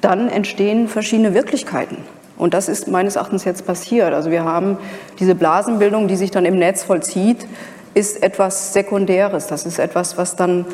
[0.00, 1.98] dann entstehen verschiedene Wirklichkeiten.
[2.36, 4.12] Und das ist meines Erachtens jetzt passiert.
[4.12, 4.78] Also wir haben
[5.18, 7.46] diese Blasenbildung, die sich dann im Netz vollzieht,
[7.94, 9.46] ist etwas Sekundäres.
[9.46, 10.66] Das ist etwas, was dann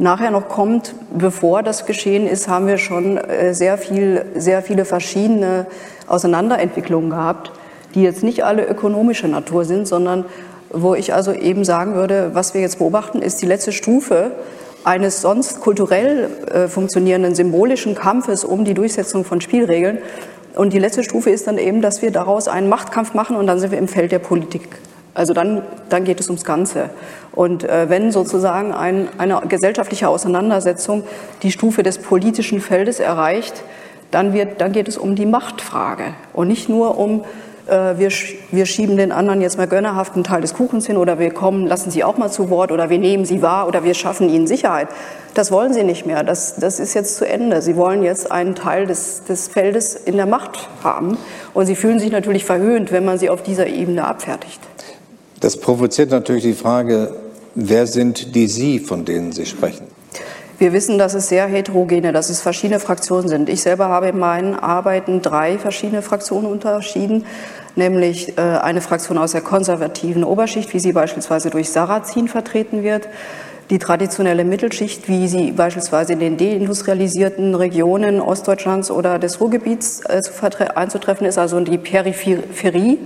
[0.00, 0.94] nachher noch kommt.
[1.16, 5.66] Bevor das geschehen ist, haben wir schon äh, sehr, viel, sehr viele verschiedene
[6.06, 7.52] Auseinanderentwicklungen gehabt,
[7.94, 10.24] die jetzt nicht alle ökonomische Natur sind, sondern
[10.72, 14.32] wo ich also eben sagen würde, was wir jetzt beobachten, ist die letzte Stufe
[14.84, 19.98] eines sonst kulturell äh, funktionierenden symbolischen Kampfes um die Durchsetzung von Spielregeln.
[20.56, 23.58] Und die letzte Stufe ist dann eben, dass wir daraus einen Machtkampf machen und dann
[23.58, 24.68] sind wir im Feld der Politik.
[25.14, 26.90] Also dann, dann geht es ums Ganze.
[27.32, 31.04] Und äh, wenn sozusagen ein, eine gesellschaftliche Auseinandersetzung
[31.42, 33.62] die Stufe des politischen Feldes erreicht,
[34.10, 37.24] dann, wird, dann geht es um die Machtfrage und nicht nur um
[37.70, 38.10] äh, wir,
[38.50, 41.66] wir schieben den anderen jetzt mal gönnerhaft einen Teil des Kuchens hin oder wir kommen,
[41.66, 44.46] lassen sie auch mal zu Wort oder wir nehmen sie wahr oder wir schaffen ihnen
[44.46, 44.88] Sicherheit.
[45.34, 46.24] Das wollen sie nicht mehr.
[46.24, 47.62] Das, das ist jetzt zu Ende.
[47.62, 51.16] Sie wollen jetzt einen Teil des, des Feldes in der Macht haben.
[51.54, 54.60] Und sie fühlen sich natürlich verhöhnt, wenn man sie auf dieser Ebene abfertigt.
[55.40, 57.14] Das provoziert natürlich die Frage,
[57.54, 59.86] wer sind die Sie, von denen Sie sprechen?
[60.58, 63.48] Wir wissen, dass es sehr heterogene, dass es verschiedene Fraktionen sind.
[63.48, 67.24] Ich selber habe in meinen Arbeiten drei verschiedene Fraktionen unterschieden
[67.76, 73.08] nämlich äh, eine Fraktion aus der konservativen Oberschicht, wie sie beispielsweise durch Sarrazin vertreten wird,
[73.70, 80.22] die traditionelle Mittelschicht, wie sie beispielsweise in den deindustrialisierten Regionen Ostdeutschlands oder des Ruhrgebiets äh,
[80.74, 82.98] einzutreffen ist, also die Peripherie,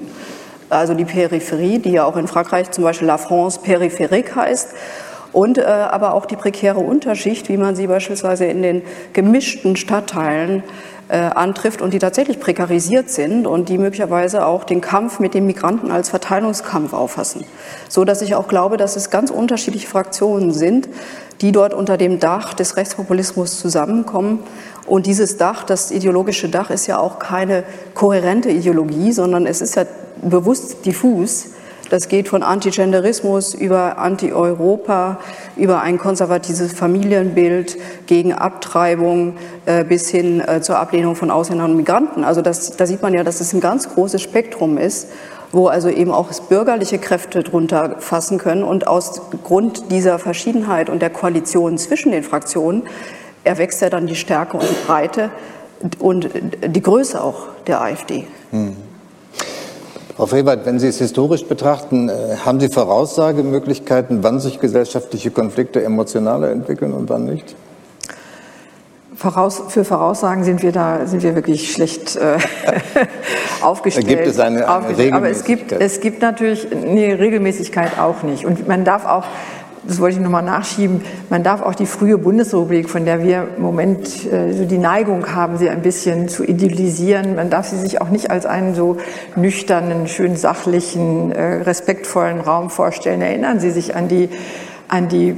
[0.70, 4.70] also die Peripherie, die ja auch in Frankreich zum Beispiel La France périphérique heißt,
[5.32, 10.62] und äh, aber auch die prekäre Unterschicht, wie man sie beispielsweise in den gemischten Stadtteilen
[11.08, 15.44] äh, antrifft und die tatsächlich prekarisiert sind und die möglicherweise auch den Kampf mit den
[15.44, 17.44] Migranten als Verteilungskampf auffassen.
[17.88, 20.88] So dass ich auch glaube, dass es ganz unterschiedliche Fraktionen sind,
[21.40, 24.40] die dort unter dem Dach des Rechtspopulismus zusammenkommen.
[24.86, 29.76] Und dieses Dach, das ideologische Dach, ist ja auch keine kohärente Ideologie, sondern es ist
[29.76, 29.84] ja
[30.22, 31.48] bewusst diffus
[31.90, 35.18] das geht von Antigenderismus über Anti-Europa,
[35.56, 39.34] über ein konservatives Familienbild gegen Abtreibung
[39.66, 42.24] äh, bis hin äh, zur Ablehnung von Ausländern und Migranten.
[42.24, 45.08] Also das, da sieht man ja, dass es ein ganz großes Spektrum ist,
[45.52, 48.64] wo also eben auch bürgerliche Kräfte drunter fassen können.
[48.64, 52.84] Und aus Grund dieser Verschiedenheit und der Koalition zwischen den Fraktionen
[53.44, 55.30] erwächst ja dann die Stärke und die Breite
[55.98, 56.28] und
[56.66, 58.26] die Größe auch der AfD.
[58.50, 58.76] Hm.
[60.16, 65.82] Frau Febert, wenn Sie es historisch betrachten, äh, haben Sie Voraussagemöglichkeiten, wann sich gesellschaftliche Konflikte
[65.82, 67.56] emotionaler entwickeln und wann nicht?
[69.16, 72.36] Voraus, für Voraussagen sind wir da sind wir wirklich schlecht äh,
[73.62, 74.06] aufgestellt.
[74.06, 75.12] Gibt es eine, eine Regelmäßigkeit?
[75.14, 78.44] Aber es gibt, es gibt natürlich eine Regelmäßigkeit auch nicht.
[78.44, 79.24] Und man darf auch
[79.86, 83.62] das wollte ich nochmal nachschieben, man darf auch die frühe Bundesrepublik, von der wir im
[83.62, 88.00] Moment äh, so die Neigung haben, sie ein bisschen zu idealisieren, man darf sie sich
[88.00, 88.98] auch nicht als einen so
[89.36, 93.22] nüchternen, schön sachlichen, äh, respektvollen Raum vorstellen.
[93.22, 94.28] Erinnern Sie sich an die,
[94.88, 95.36] an die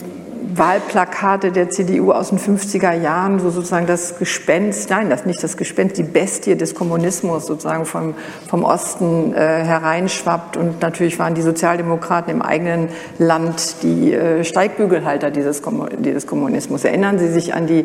[0.54, 5.56] Wahlplakate der CDU aus den 50er Jahren, wo sozusagen das Gespenst, nein, das nicht das
[5.56, 8.14] Gespenst, die Bestie des Kommunismus sozusagen vom,
[8.48, 10.56] vom Osten äh, hereinschwappt.
[10.56, 15.62] Und natürlich waren die Sozialdemokraten im eigenen Land die äh, Steigbügelhalter dieses,
[15.98, 16.84] dieses Kommunismus.
[16.84, 17.84] Erinnern Sie sich an die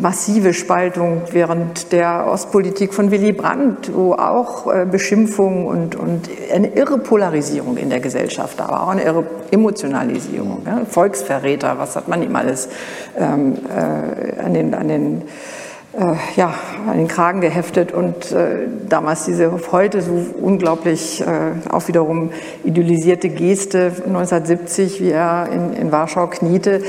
[0.00, 6.68] massive Spaltung während der Ostpolitik von Willy Brandt, wo auch äh, Beschimpfung und, und eine
[6.68, 10.82] irre Polarisierung in der Gesellschaft war, auch eine irre Emotionalisierung, ja?
[10.88, 12.68] Volksverräter, was hat man ihm alles
[13.18, 15.22] ähm, äh, an den, an den
[15.94, 16.54] äh, ja,
[16.88, 22.30] an den Kragen geheftet und äh, damals diese heute so unglaublich äh, auch wiederum
[22.64, 26.80] idealisierte Geste 1970, wie er in, in Warschau kniete,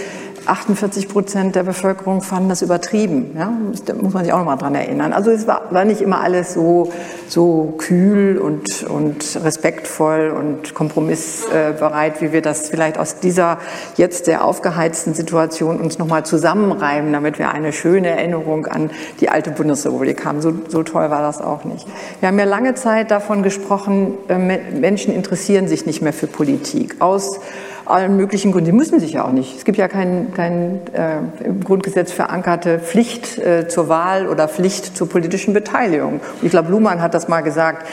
[0.46, 3.32] 48 Prozent der Bevölkerung fanden das übertrieben.
[3.38, 3.54] Ja?
[3.86, 5.14] Da muss man sich auch noch mal dran erinnern.
[5.14, 6.92] Also es war, war nicht immer alles so,
[7.28, 13.60] so kühl und, und respektvoll und kompromissbereit, wie wir das vielleicht aus dieser
[13.96, 18.92] jetzt sehr aufgeheizten Situation uns noch mal zusammenreimen, damit wir eine schöne Erinnerung an
[19.22, 20.42] die alte Bundesrepublik haben.
[20.42, 21.88] So, so toll war das auch nicht.
[22.20, 26.98] Wir haben ja lange Zeit davon gesprochen, äh, Menschen interessieren sich nicht mehr für Politik
[27.00, 27.40] aus
[27.86, 28.68] allen möglichen Gründen.
[28.68, 29.58] Sie müssen sich ja auch nicht.
[29.58, 34.96] Es gibt ja kein, kein äh, im Grundgesetz verankerte Pflicht äh, zur Wahl oder Pflicht
[34.96, 36.22] zur politischen Beteiligung.
[36.42, 37.88] Ich glaube, Luhmann hat das mal gesagt.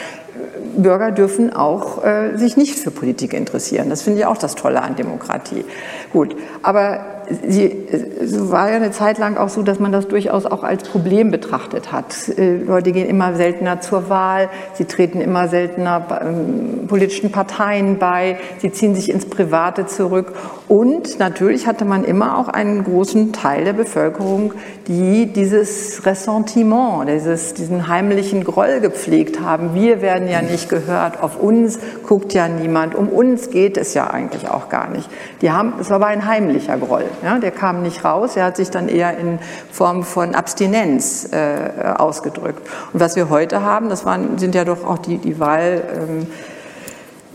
[0.77, 3.89] Bürger dürfen auch äh, sich nicht für Politik interessieren.
[3.89, 5.65] Das finde ich auch das Tolle an Demokratie.
[6.13, 7.87] Gut, aber sie,
[8.21, 11.31] es war ja eine Zeit lang auch so, dass man das durchaus auch als Problem
[11.31, 12.29] betrachtet hat.
[12.29, 18.37] Äh, Leute gehen immer seltener zur Wahl, sie treten immer seltener ähm, politischen Parteien bei,
[18.59, 20.33] sie ziehen sich ins Private zurück.
[20.67, 24.53] Und natürlich hatte man immer auch einen großen Teil der Bevölkerung,
[24.87, 29.73] die dieses Ressentiment, dieses, diesen heimlichen Groll gepflegt haben.
[29.73, 34.09] Wir werden ja nicht gehört, auf uns guckt ja niemand, um uns geht es ja
[34.09, 35.09] eigentlich auch gar nicht.
[35.41, 37.05] Die haben, es war aber ein heimlicher Groll.
[37.23, 39.39] Ja, der kam nicht raus, er hat sich dann eher in
[39.71, 42.67] Form von Abstinenz äh, ausgedrückt.
[42.93, 45.83] Und was wir heute haben, das waren, sind ja doch auch die, die Wahl.
[45.95, 46.27] Ähm,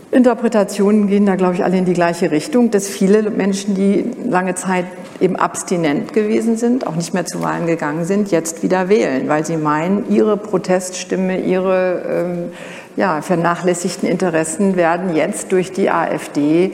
[0.09, 4.55] Interpretationen gehen da, glaube ich, alle in die gleiche Richtung, dass viele Menschen, die lange
[4.55, 4.85] Zeit
[5.19, 9.45] eben abstinent gewesen sind, auch nicht mehr zu Wahlen gegangen sind, jetzt wieder wählen, weil
[9.45, 12.51] sie meinen, ihre Proteststimme, ihre ähm,
[12.97, 16.71] ja, vernachlässigten Interessen werden jetzt durch die AfD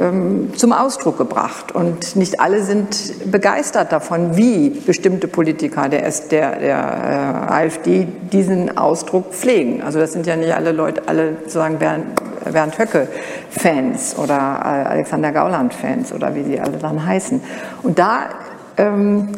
[0.00, 1.70] ähm, zum Ausdruck gebracht.
[1.70, 8.78] Und nicht alle sind begeistert davon, wie bestimmte Politiker der, der, der äh, AfD diesen
[8.78, 9.82] Ausdruck pflegen.
[9.82, 12.06] Also das sind ja nicht alle Leute, alle sozusagen Bernd,
[12.50, 17.42] Bernd Höcke-Fans oder äh, Alexander Gauland-Fans oder wie sie alle dann heißen.
[17.82, 18.30] Und da
[18.78, 19.28] ähm,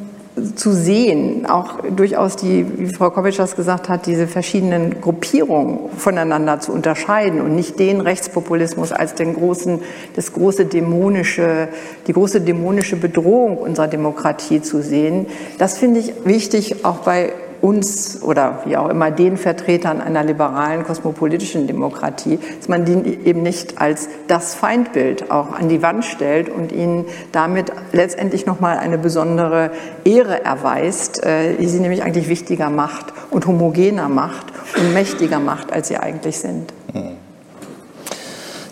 [0.55, 6.61] zu sehen, auch durchaus die, wie Frau Kovic das gesagt hat, diese verschiedenen Gruppierungen voneinander
[6.61, 9.81] zu unterscheiden und nicht den Rechtspopulismus als den großen,
[10.15, 11.69] das große dämonische,
[12.07, 15.27] die große dämonische Bedrohung unserer Demokratie zu sehen.
[15.59, 20.85] Das finde ich wichtig, auch bei uns oder wie auch immer den Vertretern einer liberalen
[20.85, 26.49] kosmopolitischen Demokratie, dass man die eben nicht als das Feindbild auch an die Wand stellt
[26.49, 29.71] und ihnen damit letztendlich nochmal eine besondere
[30.05, 34.47] Ehre erweist, äh, die sie nämlich eigentlich wichtiger macht und homogener macht
[34.77, 36.73] und mächtiger macht, als sie eigentlich sind.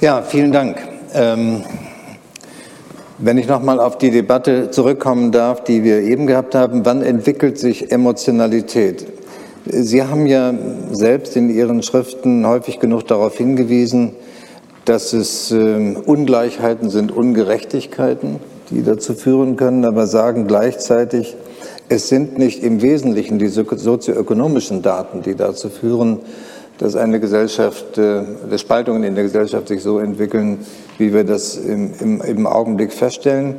[0.00, 0.78] Ja, vielen Dank.
[1.14, 1.62] Ähm
[3.18, 7.02] wenn ich noch mal auf die Debatte zurückkommen darf, die wir eben gehabt haben, wann
[7.02, 9.06] entwickelt sich Emotionalität?
[9.64, 10.54] Sie haben ja
[10.92, 14.12] selbst in Ihren Schriften häufig genug darauf hingewiesen,
[14.84, 18.38] dass es äh, Ungleichheiten sind, Ungerechtigkeiten,
[18.70, 21.36] die dazu führen können, aber sagen gleichzeitig,
[21.88, 26.20] es sind nicht im Wesentlichen die sozioökonomischen Daten, die dazu führen,
[26.78, 30.58] dass eine Gesellschaft, äh, dass Spaltungen in der Gesellschaft sich so entwickeln,
[30.98, 33.56] wie wir das im, im, im Augenblick feststellen.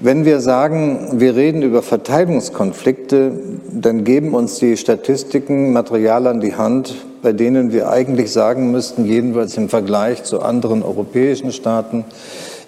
[0.00, 3.32] Wenn wir sagen, wir reden über Verteilungskonflikte,
[3.72, 9.04] dann geben uns die Statistiken Material an die Hand, bei denen wir eigentlich sagen müssten,
[9.04, 12.04] jedenfalls im Vergleich zu anderen europäischen Staaten,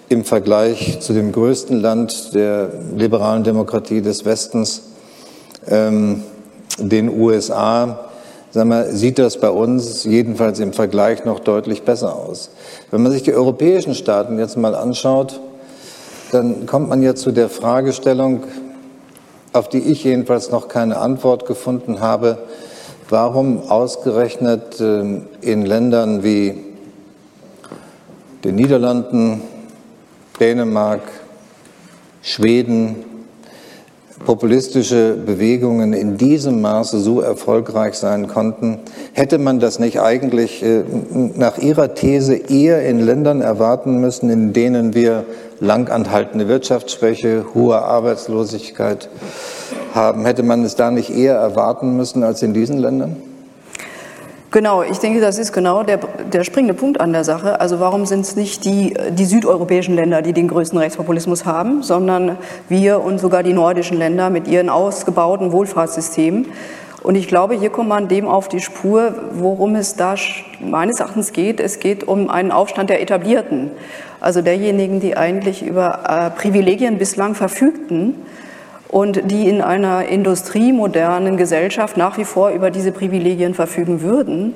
[0.09, 4.89] im Vergleich zu dem größten Land der liberalen Demokratie des Westens,
[5.69, 6.23] ähm,
[6.79, 8.10] den USA,
[8.53, 12.49] Sag mal, sieht das bei uns jedenfalls im Vergleich noch deutlich besser aus.
[12.91, 15.39] Wenn man sich die europäischen Staaten jetzt mal anschaut,
[16.33, 18.43] dann kommt man ja zu der Fragestellung,
[19.53, 22.39] auf die ich jedenfalls noch keine Antwort gefunden habe,
[23.09, 26.65] warum ausgerechnet ähm, in Ländern wie
[28.43, 29.41] den Niederlanden,
[30.41, 31.03] Dänemark,
[32.21, 33.05] Schweden,
[34.25, 38.79] populistische Bewegungen in diesem Maße so erfolgreich sein konnten,
[39.13, 40.83] hätte man das nicht eigentlich äh,
[41.35, 45.25] nach Ihrer These eher in Ländern erwarten müssen, in denen wir
[45.59, 49.09] langanhaltende Wirtschaftsschwäche, hohe Arbeitslosigkeit
[49.93, 50.25] haben?
[50.25, 53.30] Hätte man es da nicht eher erwarten müssen als in diesen Ländern?
[54.53, 57.61] Genau, ich denke, das ist genau der, der springende Punkt an der Sache.
[57.61, 62.37] Also warum sind es nicht die, die südeuropäischen Länder, die den größten Rechtspopulismus haben, sondern
[62.67, 66.47] wir und sogar die nordischen Länder mit ihren ausgebauten Wohlfahrtssystemen.
[67.01, 70.15] Und ich glaube, hier kommt man dem auf die Spur, worum es da
[70.59, 71.61] meines Erachtens geht.
[71.61, 73.71] Es geht um einen Aufstand der Etablierten,
[74.19, 78.15] also derjenigen, die eigentlich über äh, Privilegien bislang verfügten
[78.91, 84.53] und die in einer industriemodernen Gesellschaft nach wie vor über diese Privilegien verfügen würden,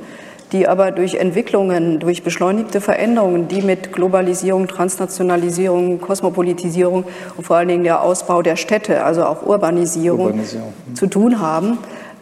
[0.52, 7.06] die aber durch Entwicklungen, durch beschleunigte Veränderungen, die mit Globalisierung, Transnationalisierung, Kosmopolitisierung
[7.38, 10.74] und vor allen Dingen der Ausbau der Städte, also auch Urbanisierung, Urbanisierung.
[10.88, 10.96] Hm.
[10.96, 11.78] zu tun haben,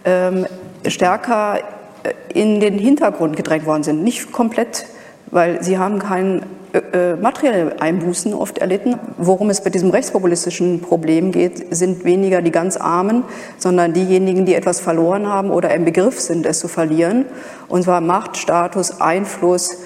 [0.06, 0.46] ähm,
[0.88, 1.60] stärker
[2.04, 4.04] äh, in den Hintergrund gedrängt worden sind.
[4.04, 4.86] Nicht komplett,
[5.32, 6.44] weil sie haben keinen
[6.74, 9.00] äh, äh, materielle Einbußen oft erlitten.
[9.18, 13.24] Worum es bei diesem rechtspopulistischen Problem geht, sind weniger die ganz Armen,
[13.60, 17.26] sondern diejenigen, die etwas verloren haben oder im Begriff sind, es zu verlieren.
[17.68, 19.78] Und zwar Macht, Status, Einfluss,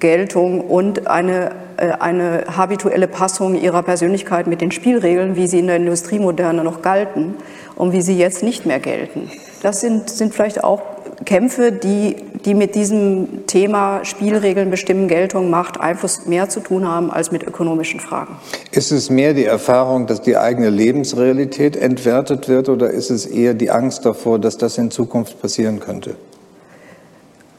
[0.00, 5.68] Geltung und eine, äh, eine habituelle Passung ihrer Persönlichkeit mit den Spielregeln, wie sie in
[5.68, 7.36] der Industriemoderne noch galten
[7.76, 9.30] und wie sie jetzt nicht mehr gelten.
[9.62, 10.82] Das sind, sind vielleicht auch
[11.24, 17.10] Kämpfe, die, die mit diesem Thema Spielregeln bestimmen, Geltung, Macht, Einfluss mehr zu tun haben
[17.10, 18.36] als mit ökonomischen Fragen.
[18.70, 23.54] Ist es mehr die Erfahrung, dass die eigene Lebensrealität entwertet wird oder ist es eher
[23.54, 26.16] die Angst davor, dass das in Zukunft passieren könnte?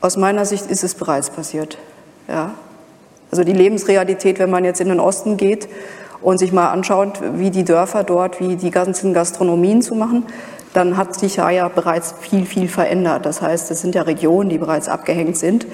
[0.02, 1.78] Aus meiner Sicht ist es bereits passiert.
[2.28, 2.56] Ja.
[3.32, 5.68] Also die Lebensrealität, wenn man jetzt in den Osten geht
[6.22, 10.26] und sich mal anschaut, wie die Dörfer dort, wie die ganzen Gastronomien zu machen,
[10.74, 13.26] dann hat sich ja, ja bereits viel, viel verändert.
[13.26, 15.66] Das heißt, es sind ja Regionen, die bereits abgehängt sind.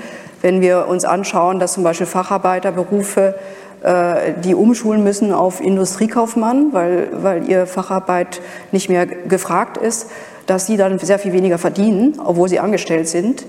[0.41, 3.35] Wenn wir uns anschauen, dass zum Beispiel Facharbeiterberufe
[3.81, 8.41] äh, die umschulen müssen auf Industriekaufmann, weil, weil ihr Facharbeit
[8.71, 10.07] nicht mehr gefragt ist,
[10.47, 13.45] dass sie dann sehr viel weniger verdienen, obwohl sie angestellt sind.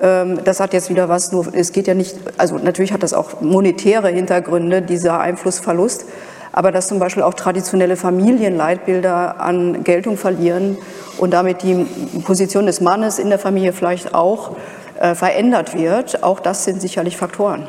[0.00, 3.12] Ähm, das hat jetzt wieder was, nur es geht ja nicht, also natürlich hat das
[3.12, 6.06] auch monetäre Hintergründe, dieser Einflussverlust
[6.52, 10.76] aber dass zum Beispiel auch traditionelle Familienleitbilder an Geltung verlieren
[11.18, 11.86] und damit die
[12.24, 14.56] Position des Mannes in der Familie vielleicht auch
[14.98, 16.22] äh, verändert wird.
[16.22, 17.66] Auch das sind sicherlich Faktoren.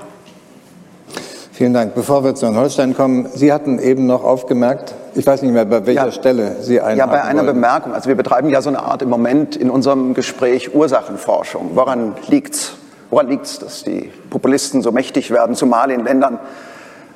[1.51, 1.93] Vielen Dank.
[1.93, 5.65] Bevor wir zu Herrn Holstein kommen, Sie hatten eben noch aufgemerkt, ich weiß nicht mehr,
[5.65, 6.97] bei welcher ja, Stelle Sie einen.
[6.97, 7.53] Ja, bei einer wollen.
[7.53, 7.93] Bemerkung.
[7.93, 11.71] Also wir betreiben ja so eine Art im Moment in unserem Gespräch Ursachenforschung.
[11.75, 12.73] Woran liegt's?
[13.11, 16.39] Woran liegt's, dass die Populisten so mächtig werden, zumal in Ländern,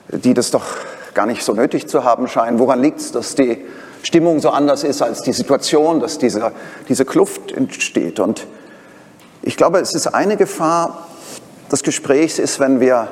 [0.10, 0.66] die das doch
[1.16, 2.60] gar nicht so nötig zu haben scheinen.
[2.60, 3.66] Woran liegt es, dass die
[4.04, 6.52] Stimmung so anders ist als die Situation, dass diese,
[6.88, 8.20] diese Kluft entsteht?
[8.20, 8.46] Und
[9.42, 11.08] ich glaube, es ist eine Gefahr
[11.72, 13.08] des Gesprächs ist, wenn wir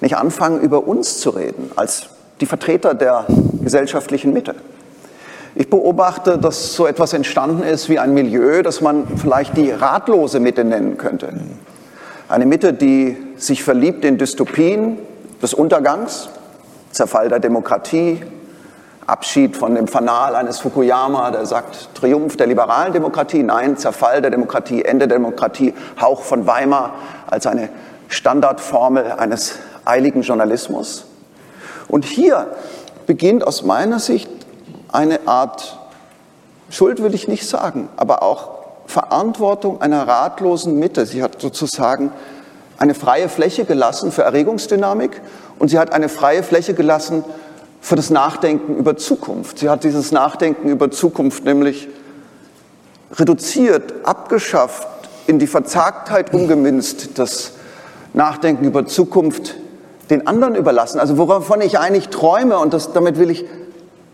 [0.00, 2.10] nicht anfangen, über uns zu reden, als
[2.40, 3.26] die Vertreter der
[3.62, 4.54] gesellschaftlichen Mitte.
[5.54, 10.38] Ich beobachte, dass so etwas entstanden ist wie ein Milieu, das man vielleicht die ratlose
[10.38, 11.32] Mitte nennen könnte.
[12.28, 14.98] Eine Mitte, die sich verliebt in Dystopien
[15.40, 16.28] des Untergangs,
[16.96, 18.22] Zerfall der Demokratie,
[19.06, 24.30] Abschied von dem Fanal eines Fukuyama, der sagt Triumph der liberalen Demokratie, nein, Zerfall der
[24.30, 26.94] Demokratie, Ende der Demokratie, Hauch von Weimar
[27.26, 27.68] als eine
[28.08, 31.04] Standardformel eines eiligen Journalismus.
[31.86, 32.48] Und hier
[33.06, 34.30] beginnt aus meiner Sicht
[34.90, 35.78] eine Art,
[36.70, 38.48] Schuld will ich nicht sagen, aber auch
[38.86, 41.04] Verantwortung einer ratlosen Mitte.
[41.04, 42.10] Sie hat sozusagen
[42.78, 45.20] eine freie Fläche gelassen für Erregungsdynamik
[45.58, 47.24] und sie hat eine freie Fläche gelassen
[47.80, 49.58] für das Nachdenken über Zukunft.
[49.60, 51.88] Sie hat dieses Nachdenken über Zukunft nämlich
[53.12, 54.88] reduziert, abgeschafft,
[55.26, 57.52] in die Verzagtheit umgemünzt, das
[58.12, 59.56] Nachdenken über Zukunft
[60.10, 61.00] den anderen überlassen.
[61.00, 63.44] Also wovon ich eigentlich träume, und das, damit will ich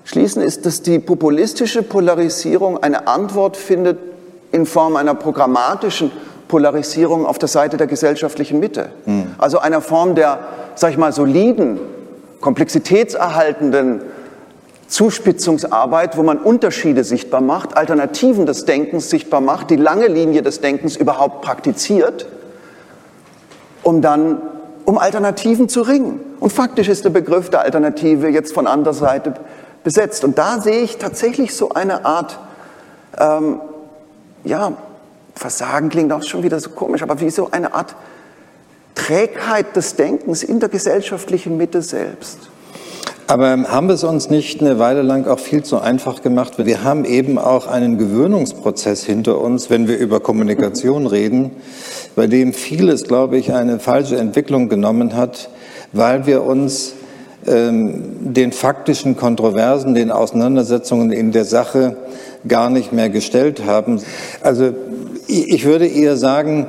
[0.04, 3.98] schließen, ist, dass die populistische Polarisierung eine Antwort findet
[4.50, 6.10] in Form einer programmatischen
[6.52, 8.90] Polarisierung auf der Seite der gesellschaftlichen Mitte.
[9.06, 9.28] Mhm.
[9.38, 10.38] Also einer Form der,
[10.74, 11.80] sag ich mal, soliden,
[12.42, 14.02] komplexitätserhaltenden
[14.86, 20.60] Zuspitzungsarbeit, wo man Unterschiede sichtbar macht, Alternativen des Denkens sichtbar macht, die lange Linie des
[20.60, 22.26] Denkens überhaupt praktiziert,
[23.82, 24.42] um dann
[24.84, 26.20] um Alternativen zu ringen.
[26.38, 29.32] Und faktisch ist der Begriff der Alternative jetzt von anderer Seite
[29.84, 30.22] besetzt.
[30.22, 32.38] Und da sehe ich tatsächlich so eine Art,
[33.18, 33.58] ähm,
[34.44, 34.72] ja,
[35.34, 37.94] Versagen klingt auch schon wieder so komisch, aber wie so eine Art
[38.94, 42.38] Trägheit des Denkens in der gesellschaftlichen Mitte selbst.
[43.26, 46.54] Aber haben wir es uns nicht eine Weile lang auch viel zu einfach gemacht?
[46.58, 51.52] Wir haben eben auch einen Gewöhnungsprozess hinter uns, wenn wir über Kommunikation reden,
[52.14, 55.48] bei dem vieles, glaube ich, eine falsche Entwicklung genommen hat,
[55.92, 56.92] weil wir uns
[57.46, 61.96] ähm, den faktischen Kontroversen, den Auseinandersetzungen in der Sache
[62.46, 64.02] gar nicht mehr gestellt haben.
[64.42, 64.74] Also
[65.26, 66.66] ich würde eher sagen,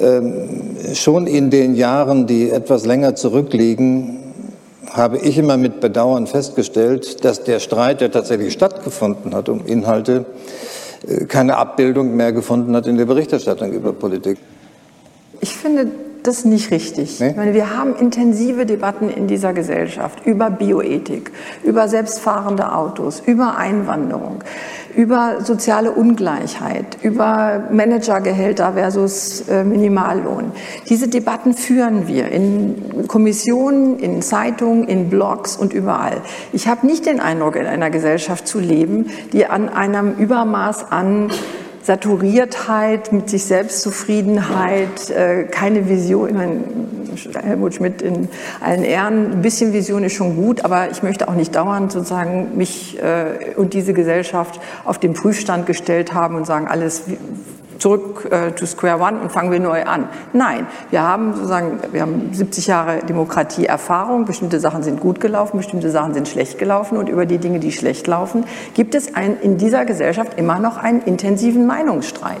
[0.00, 0.48] ähm,
[0.94, 4.20] schon in den Jahren, die etwas länger zurückliegen,
[4.90, 10.24] habe ich immer mit Bedauern festgestellt, dass der Streit, der tatsächlich stattgefunden hat um Inhalte,
[11.06, 14.38] äh, keine Abbildung mehr gefunden hat in der Berichterstattung über Politik.
[15.40, 15.88] Ich finde,
[16.24, 17.20] das ist nicht richtig.
[17.20, 17.28] Nee?
[17.28, 21.30] Ich meine, wir haben intensive Debatten in dieser Gesellschaft über Bioethik,
[21.62, 24.42] über selbstfahrende Autos, über Einwanderung,
[24.96, 30.52] über soziale Ungleichheit, über Managergehälter versus äh, Minimallohn.
[30.88, 36.22] Diese Debatten führen wir in Kommissionen, in Zeitungen, in Blogs und überall.
[36.54, 41.30] Ich habe nicht den Eindruck, in einer Gesellschaft zu leben, die an einem Übermaß an
[41.84, 46.28] Saturiertheit, mit sich Selbstzufriedenheit, äh, keine Vision.
[46.28, 46.60] Ich meine,
[47.42, 48.28] Helmut Schmidt in
[48.60, 52.56] allen Ehren, ein bisschen Vision ist schon gut, aber ich möchte auch nicht dauernd sozusagen
[52.56, 57.02] mich äh, und diese Gesellschaft auf den Prüfstand gestellt haben und sagen, alles
[57.84, 60.08] zurück äh, to square one und fangen wir neu an.
[60.32, 64.24] Nein, wir haben sozusagen, wir haben 70 Jahre Demokratieerfahrung.
[64.24, 67.72] Bestimmte Sachen sind gut gelaufen, bestimmte Sachen sind schlecht gelaufen und über die Dinge, die
[67.72, 72.40] schlecht laufen, gibt es ein, in dieser Gesellschaft immer noch einen intensiven Meinungsstreit.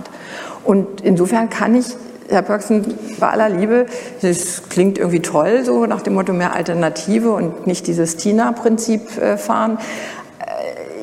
[0.64, 1.94] Und insofern kann ich
[2.30, 3.84] Herr Pörksen, bei aller Liebe,
[4.22, 9.36] das klingt irgendwie toll, so nach dem Motto mehr Alternative und nicht dieses TINA-Prinzip äh,
[9.36, 9.76] fahren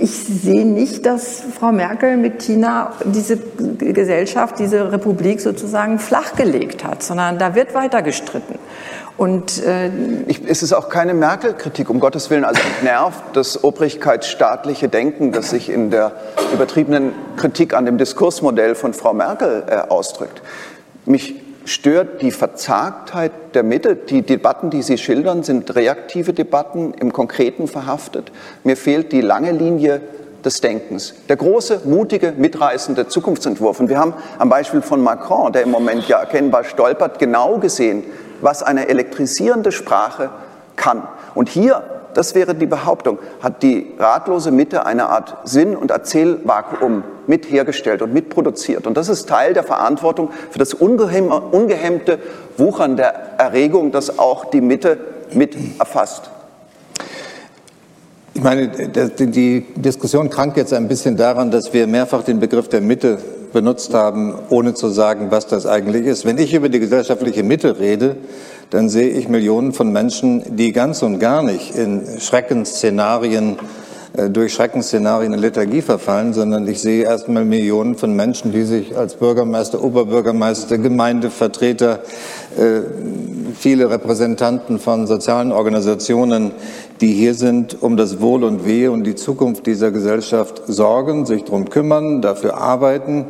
[0.02, 7.04] ich sehe nicht, dass Frau Merkel mit Tina diese Gesellschaft, diese Republik sozusagen flachgelegt hat,
[7.04, 8.56] sondern da wird weiter gestritten.
[9.18, 9.92] Und, äh,
[10.28, 12.44] ich, es ist auch keine Merkel-Kritik, um Gottes Willen.
[12.44, 16.14] Also nervt das obrigkeitsstaatliche Denken, das sich in der
[16.54, 20.42] übertriebenen Kritik an dem Diskursmodell von Frau Merkel äh, ausdrückt.
[21.06, 21.36] Mich
[21.66, 23.96] stört die Verzagtheit der Mitte.
[23.96, 28.32] Die Debatten, die Sie schildern, sind reaktive Debatten, im Konkreten verhaftet.
[28.64, 30.02] Mir fehlt die lange Linie
[30.44, 31.14] des Denkens.
[31.30, 33.80] Der große, mutige, mitreißende Zukunftsentwurf.
[33.80, 38.04] Und wir haben am Beispiel von Macron, der im Moment ja erkennbar stolpert, genau gesehen,
[38.42, 40.32] was eine elektrisierende Sprache
[40.76, 41.08] kann.
[41.36, 41.84] Und hier
[42.14, 48.02] das wäre die Behauptung, hat die ratlose Mitte eine Art Sinn- und Erzählvakuum mit hergestellt
[48.02, 48.88] und mitproduziert.
[48.88, 52.20] Und das ist Teil der Verantwortung für das ungehemmte
[52.58, 54.98] Wuchern der Erregung, das auch die Mitte
[55.34, 56.30] mit erfasst.
[58.34, 62.82] Ich meine, die Diskussion krankt jetzt ein bisschen daran, dass wir mehrfach den Begriff der
[62.82, 63.18] Mitte
[63.52, 66.26] benutzt haben, ohne zu sagen, was das eigentlich ist.
[66.26, 68.16] Wenn ich über die gesellschaftliche Mitte rede,
[68.72, 73.58] dann sehe ich Millionen von Menschen, die ganz und gar nicht in Schreckensszenarien
[74.14, 78.98] äh, durch Schreckensszenarien in Lethargie verfallen, sondern ich sehe erstmal Millionen von Menschen, die sich
[78.98, 82.00] als Bürgermeister, Oberbürgermeister, Gemeindevertreter,
[82.58, 82.82] äh,
[83.58, 86.52] viele Repräsentanten von sozialen Organisationen,
[87.02, 91.44] die hier sind, um das Wohl und Wehe und die Zukunft dieser Gesellschaft sorgen, sich
[91.44, 93.26] darum kümmern, dafür arbeiten,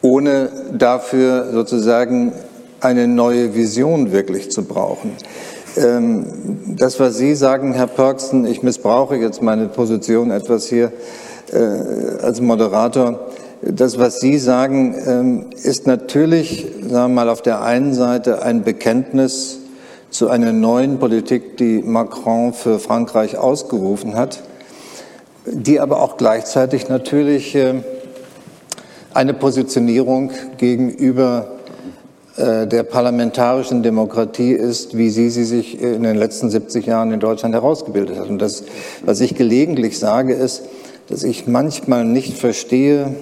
[0.00, 2.32] ohne dafür sozusagen
[2.82, 5.12] eine neue Vision wirklich zu brauchen.
[5.76, 6.26] Ähm,
[6.76, 10.92] das, was Sie sagen, Herr Perksen, ich missbrauche jetzt meine Position etwas hier
[11.52, 11.58] äh,
[12.22, 13.20] als Moderator.
[13.62, 18.64] Das, was Sie sagen, ähm, ist natürlich, sagen wir mal, auf der einen Seite ein
[18.64, 19.60] Bekenntnis
[20.10, 24.42] zu einer neuen Politik, die Macron für Frankreich ausgerufen hat,
[25.46, 27.74] die aber auch gleichzeitig natürlich äh,
[29.14, 31.46] eine Positionierung gegenüber
[32.36, 37.54] der parlamentarischen Demokratie ist, wie sie sie sich in den letzten 70 Jahren in Deutschland
[37.54, 38.28] herausgebildet hat.
[38.28, 38.64] Und das,
[39.04, 40.62] was ich gelegentlich sage, ist,
[41.08, 43.14] dass ich manchmal nicht verstehe,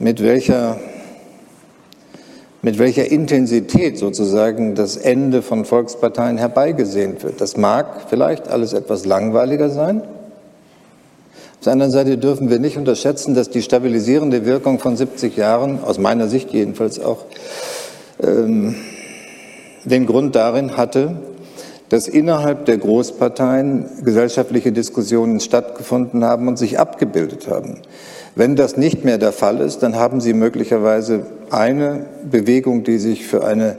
[0.00, 0.80] mit welcher,
[2.62, 7.40] mit welcher Intensität sozusagen das Ende von Volksparteien herbeigesehnt wird.
[7.40, 10.02] Das mag vielleicht alles etwas langweiliger sein,
[11.60, 15.84] auf der anderen Seite dürfen wir nicht unterschätzen, dass die stabilisierende Wirkung von 70 Jahren,
[15.84, 17.26] aus meiner Sicht jedenfalls auch,
[18.22, 18.76] ähm,
[19.84, 21.16] den Grund darin hatte,
[21.90, 27.76] dass innerhalb der Großparteien gesellschaftliche Diskussionen stattgefunden haben und sich abgebildet haben.
[28.34, 33.26] Wenn das nicht mehr der Fall ist, dann haben Sie möglicherweise eine Bewegung, die sich
[33.26, 33.76] für eine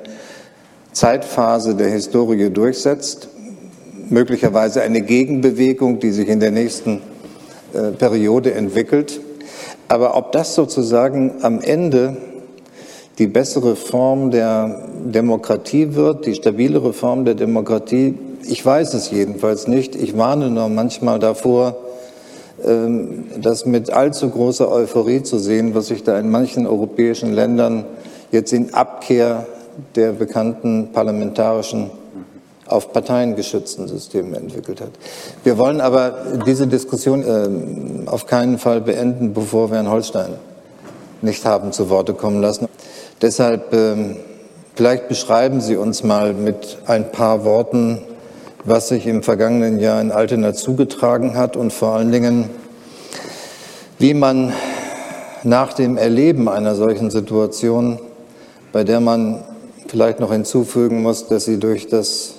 [0.92, 3.30] Zeitphase der Historie durchsetzt,
[4.12, 7.02] möglicherweise eine Gegenbewegung, die sich in der nächsten
[7.74, 9.20] äh, Periode entwickelt.
[9.88, 12.18] Aber ob das sozusagen am Ende
[13.18, 18.18] die bessere Form der Demokratie wird, die stabilere Form der Demokratie,
[18.48, 19.96] ich weiß es jedenfalls nicht.
[19.96, 21.76] Ich warne nur manchmal davor,
[22.66, 27.86] ähm, das mit allzu großer Euphorie zu sehen, was sich da in manchen europäischen Ländern
[28.32, 29.46] jetzt in Abkehr
[29.96, 31.92] der bekannten parlamentarischen
[32.72, 34.92] auf parteiengeschützten Systemen entwickelt hat.
[35.44, 36.14] Wir wollen aber
[36.46, 40.34] diese Diskussion äh, auf keinen Fall beenden, bevor wir Herrn Holstein
[41.22, 42.68] nicht haben zu Worte kommen lassen.
[43.22, 44.16] Deshalb äh,
[44.76, 48.02] vielleicht beschreiben Sie uns mal mit ein paar Worten,
[48.66, 52.50] was sich im vergangenen Jahr in Altena zugetragen hat und vor allen Dingen,
[53.98, 54.54] wie man
[55.44, 58.00] nach dem Erleben einer solchen Situation
[58.72, 59.44] bei der man
[59.88, 62.36] vielleicht noch hinzufügen muss, dass sie durch das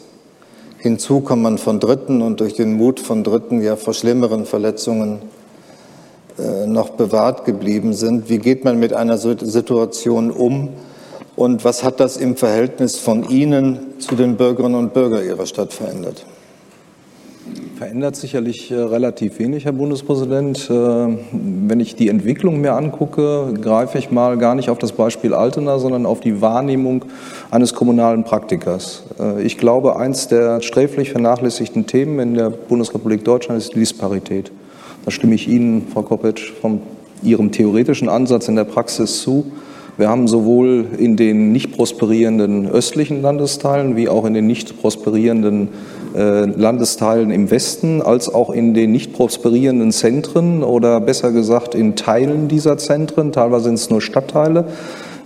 [0.83, 5.21] Hinzukommen von Dritten und durch den Mut von Dritten ja vor schlimmeren Verletzungen
[6.41, 8.29] äh, noch bewahrt geblieben sind.
[8.29, 10.71] Wie geht man mit einer Situation um?
[11.37, 15.73] Und was hat das im Verhältnis von Ihnen zu den Bürgerinnen und Bürgern Ihrer Stadt
[15.73, 16.27] verändert?
[17.83, 20.71] Verändert sicherlich äh, relativ wenig, Herr Bundespräsident.
[20.71, 25.35] Äh, wenn ich die Entwicklung mir angucke, greife ich mal gar nicht auf das Beispiel
[25.35, 27.05] Altena, sondern auf die Wahrnehmung
[27.51, 29.03] eines kommunalen Praktikers.
[29.19, 34.53] Äh, ich glaube, eins der sträflich vernachlässigten Themen in der Bundesrepublik Deutschland ist die Disparität.
[35.05, 36.83] Da stimme ich Ihnen, Frau Koppitsch, von
[37.25, 39.51] Ihrem theoretischen Ansatz in der Praxis zu.
[39.99, 45.69] Wir haben sowohl in den nicht prosperierenden östlichen Landesteilen wie auch in den nicht prosperierenden
[46.15, 52.49] Landesteilen im Westen als auch in den nicht prosperierenden Zentren oder besser gesagt in Teilen
[52.49, 54.67] dieser Zentren, teilweise sind es nur Stadtteile,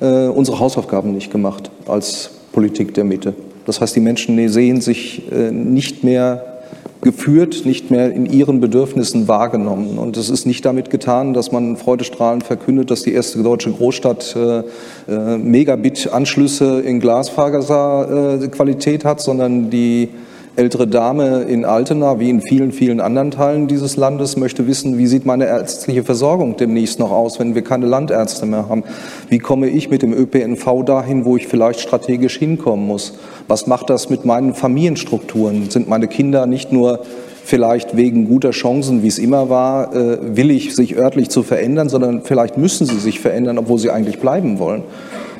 [0.00, 3.34] äh, unsere Hausaufgaben nicht gemacht als Politik der Mitte.
[3.66, 6.56] Das heißt, die Menschen sehen sich äh, nicht mehr
[7.02, 9.98] geführt, nicht mehr in ihren Bedürfnissen wahrgenommen.
[9.98, 14.34] Und es ist nicht damit getan, dass man freudestrahlend verkündet, dass die erste deutsche Großstadt
[14.34, 14.62] äh,
[15.08, 20.08] äh, Megabit-Anschlüsse in Glasfaserqualität äh, hat, sondern die
[20.56, 25.06] ältere Dame in Altena, wie in vielen, vielen anderen Teilen dieses Landes, möchte wissen, wie
[25.06, 28.82] sieht meine ärztliche Versorgung demnächst noch aus, wenn wir keine Landärzte mehr haben?
[29.28, 33.14] Wie komme ich mit dem ÖPNV dahin, wo ich vielleicht strategisch hinkommen muss?
[33.48, 35.70] Was macht das mit meinen Familienstrukturen?
[35.70, 37.00] Sind meine Kinder nicht nur
[37.44, 42.22] vielleicht wegen guter Chancen, wie es immer war, äh, willig, sich örtlich zu verändern, sondern
[42.22, 44.82] vielleicht müssen sie sich verändern, obwohl sie eigentlich bleiben wollen.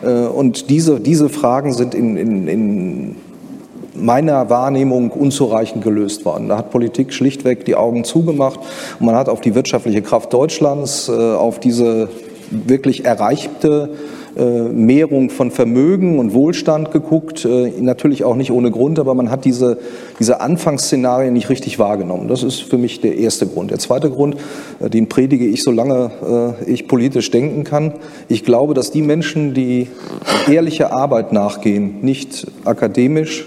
[0.04, 3.16] Äh, und diese, diese Fragen sind in, in, in
[3.98, 6.48] meiner Wahrnehmung unzureichend gelöst worden.
[6.48, 8.60] Da hat Politik schlichtweg die Augen zugemacht
[9.00, 12.08] und man hat auf die wirtschaftliche Kraft Deutschlands, äh, auf diese
[12.50, 13.90] wirklich erreichte
[14.36, 19.30] äh, Mehrung von Vermögen und Wohlstand geguckt, äh, natürlich auch nicht ohne Grund, aber man
[19.30, 19.78] hat diese,
[20.20, 22.28] diese Anfangsszenarien nicht richtig wahrgenommen.
[22.28, 23.70] Das ist für mich der erste Grund.
[23.70, 24.36] Der zweite Grund,
[24.80, 27.94] den predige ich, solange ich politisch denken kann.
[28.28, 29.88] Ich glaube, dass die Menschen, die
[30.50, 33.46] ehrliche Arbeit nachgehen, nicht akademisch,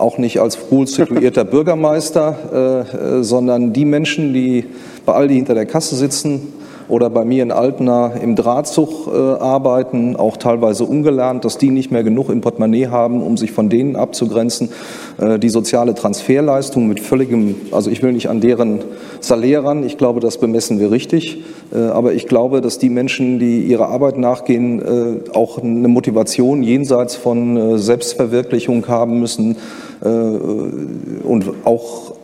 [0.00, 4.66] auch nicht als wohl situierter Bürgermeister, äh, äh, sondern die Menschen, die
[5.06, 6.59] bei Aldi hinter der Kasse sitzen
[6.90, 11.90] oder bei mir in Altena im Drahtzug äh, arbeiten, auch teilweise ungelernt, dass die nicht
[11.90, 14.70] mehr genug im Portemonnaie haben, um sich von denen abzugrenzen.
[15.18, 18.80] Äh, die soziale Transferleistung mit völligem, also ich will nicht an deren
[19.20, 23.38] Salär ran, ich glaube, das bemessen wir richtig, äh, aber ich glaube, dass die Menschen,
[23.38, 29.56] die ihrer Arbeit nachgehen, äh, auch eine Motivation jenseits von äh, Selbstverwirklichung haben müssen,
[30.02, 32.14] äh, und auch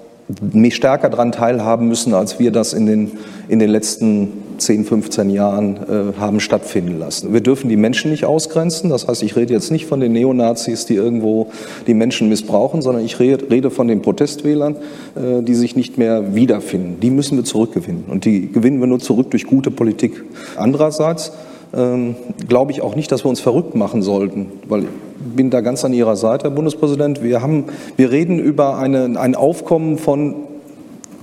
[0.71, 3.13] stärker daran teilhaben müssen, als wir das in den,
[3.49, 7.33] in den letzten 10, 15 Jahren äh, haben stattfinden lassen.
[7.33, 8.91] Wir dürfen die Menschen nicht ausgrenzen.
[8.91, 11.49] Das heißt, ich rede jetzt nicht von den Neonazis, die irgendwo
[11.87, 14.77] die Menschen missbrauchen, sondern ich rede, von den Protestwählern,
[15.15, 17.01] äh, die sich nicht mehr wiederfinden.
[17.01, 18.05] Die müssen wir zurückgewinnen.
[18.09, 20.25] Und die gewinnen wir nur zurück durch gute Politik.
[20.57, 21.33] Andererseits
[21.75, 22.15] ähm,
[22.49, 24.89] glaube ich auch nicht, dass wir uns verrückt machen sollten, weil ich
[25.35, 27.23] bin da ganz an Ihrer Seite, Herr Bundespräsident.
[27.23, 27.65] Wir, haben,
[27.97, 30.35] wir reden über eine, ein Aufkommen von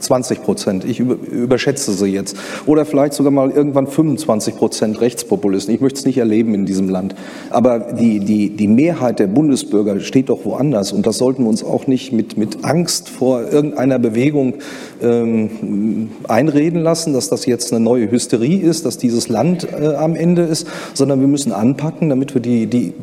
[0.04, 0.86] 20 Prozent.
[0.86, 2.38] Ich überschätze sie jetzt.
[2.66, 5.74] Oder vielleicht sogar mal irgendwann 25 Prozent Rechtspopulisten.
[5.74, 7.16] Ich möchte es nicht erleben in diesem Land.
[7.49, 10.93] Aber die, die, die Mehrheit der Bundesbürger steht doch woanders.
[10.93, 14.56] Und das sollten wir uns auch nicht mit, mit Angst vor irgendeiner Bewegung
[15.01, 20.16] ähm, einreden lassen, dass das jetzt eine neue Hysterie ist, dass dieses Land äh, am
[20.16, 22.93] Ende ist, sondern wir müssen anpacken, damit wir die, die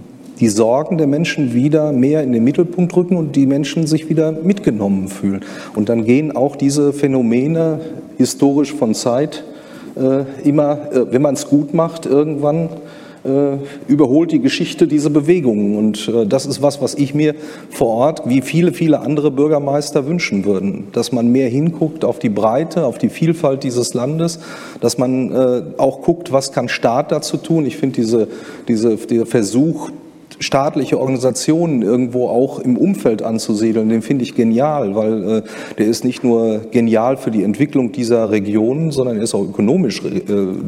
[0.41, 4.33] die Sorgen der Menschen wieder mehr in den Mittelpunkt rücken und die Menschen sich wieder
[4.33, 5.43] mitgenommen fühlen.
[5.75, 7.81] Und dann gehen auch diese Phänomene
[8.17, 9.45] historisch von Zeit
[9.97, 12.71] äh, immer, äh, wenn man es gut macht, irgendwann
[13.23, 15.77] äh, überholt die Geschichte diese Bewegungen.
[15.77, 17.35] Und äh, das ist was, was ich mir
[17.69, 22.31] vor Ort, wie viele, viele andere Bürgermeister wünschen würden, dass man mehr hinguckt auf die
[22.31, 24.41] Breite, auf die Vielfalt dieses Landes,
[24.81, 27.67] dass man äh, auch guckt, was kann Staat dazu tun.
[27.67, 28.29] Ich finde diese,
[28.69, 29.91] diese, dieser Versuch,
[30.41, 35.43] staatliche Organisationen irgendwo auch im Umfeld anzusiedeln, den finde ich genial, weil äh,
[35.79, 40.03] der ist nicht nur genial für die Entwicklung dieser Regionen, sondern er ist auch ökonomisch
[40.03, 40.21] äh,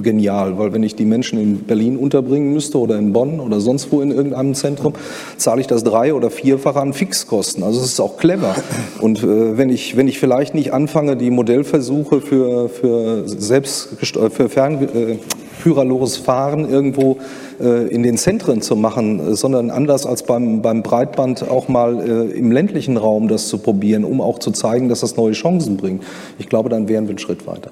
[0.02, 3.90] genial, weil wenn ich die Menschen in Berlin unterbringen müsste oder in Bonn oder sonst
[3.90, 4.92] wo in irgendeinem Zentrum,
[5.38, 7.62] zahle ich das drei- oder vierfach an Fixkosten.
[7.62, 8.54] Also es ist auch clever.
[9.00, 14.48] Und äh, wenn ich wenn ich vielleicht nicht anfange, die Modellversuche für für selbst für
[14.48, 15.18] Fern
[15.62, 17.18] äh, führerloses Fahren irgendwo
[17.60, 22.30] äh, in den Zentren zu machen, sondern anders als beim, beim Breitband auch mal äh,
[22.32, 26.02] im ländlichen Raum das zu probieren, um auch zu zeigen, dass das neue Chancen bringt.
[26.38, 27.70] Ich glaube, dann wären wir einen Schritt weiter.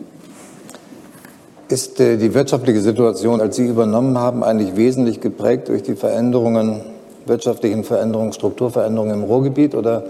[1.69, 6.81] Ist äh, die wirtschaftliche Situation, als Sie übernommen haben, eigentlich wesentlich geprägt durch die Veränderungen,
[7.27, 10.05] wirtschaftlichen Veränderungen, Strukturveränderungen im Ruhrgebiet oder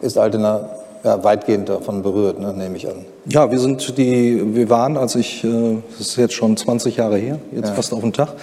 [0.00, 0.68] ist Altena
[1.04, 3.15] ja, weitgehend davon berührt, ne, nehme ich an?
[3.28, 7.16] Ja, wir sind die, wir waren, als ich, äh, das ist jetzt schon 20 Jahre
[7.16, 7.74] her, jetzt ja.
[7.74, 8.34] fast auf den Tag,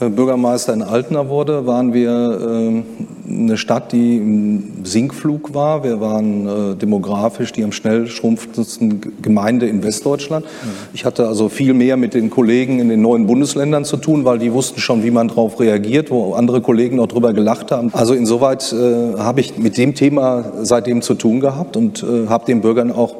[0.00, 2.82] äh, Bürgermeister in Altena wurde, waren wir äh,
[3.30, 5.82] eine Stadt, die im Sinkflug war.
[5.82, 10.44] Wir waren äh, demografisch die am schnell schrumpfendsten Gemeinde in Westdeutschland.
[10.92, 14.38] Ich hatte also viel mehr mit den Kollegen in den neuen Bundesländern zu tun, weil
[14.38, 17.90] die wussten schon, wie man darauf reagiert, wo andere Kollegen auch drüber gelacht haben.
[17.92, 18.74] Also insoweit
[19.18, 23.16] habe ich mit dem Thema seitdem zu tun gehabt und habe den Bürgern auch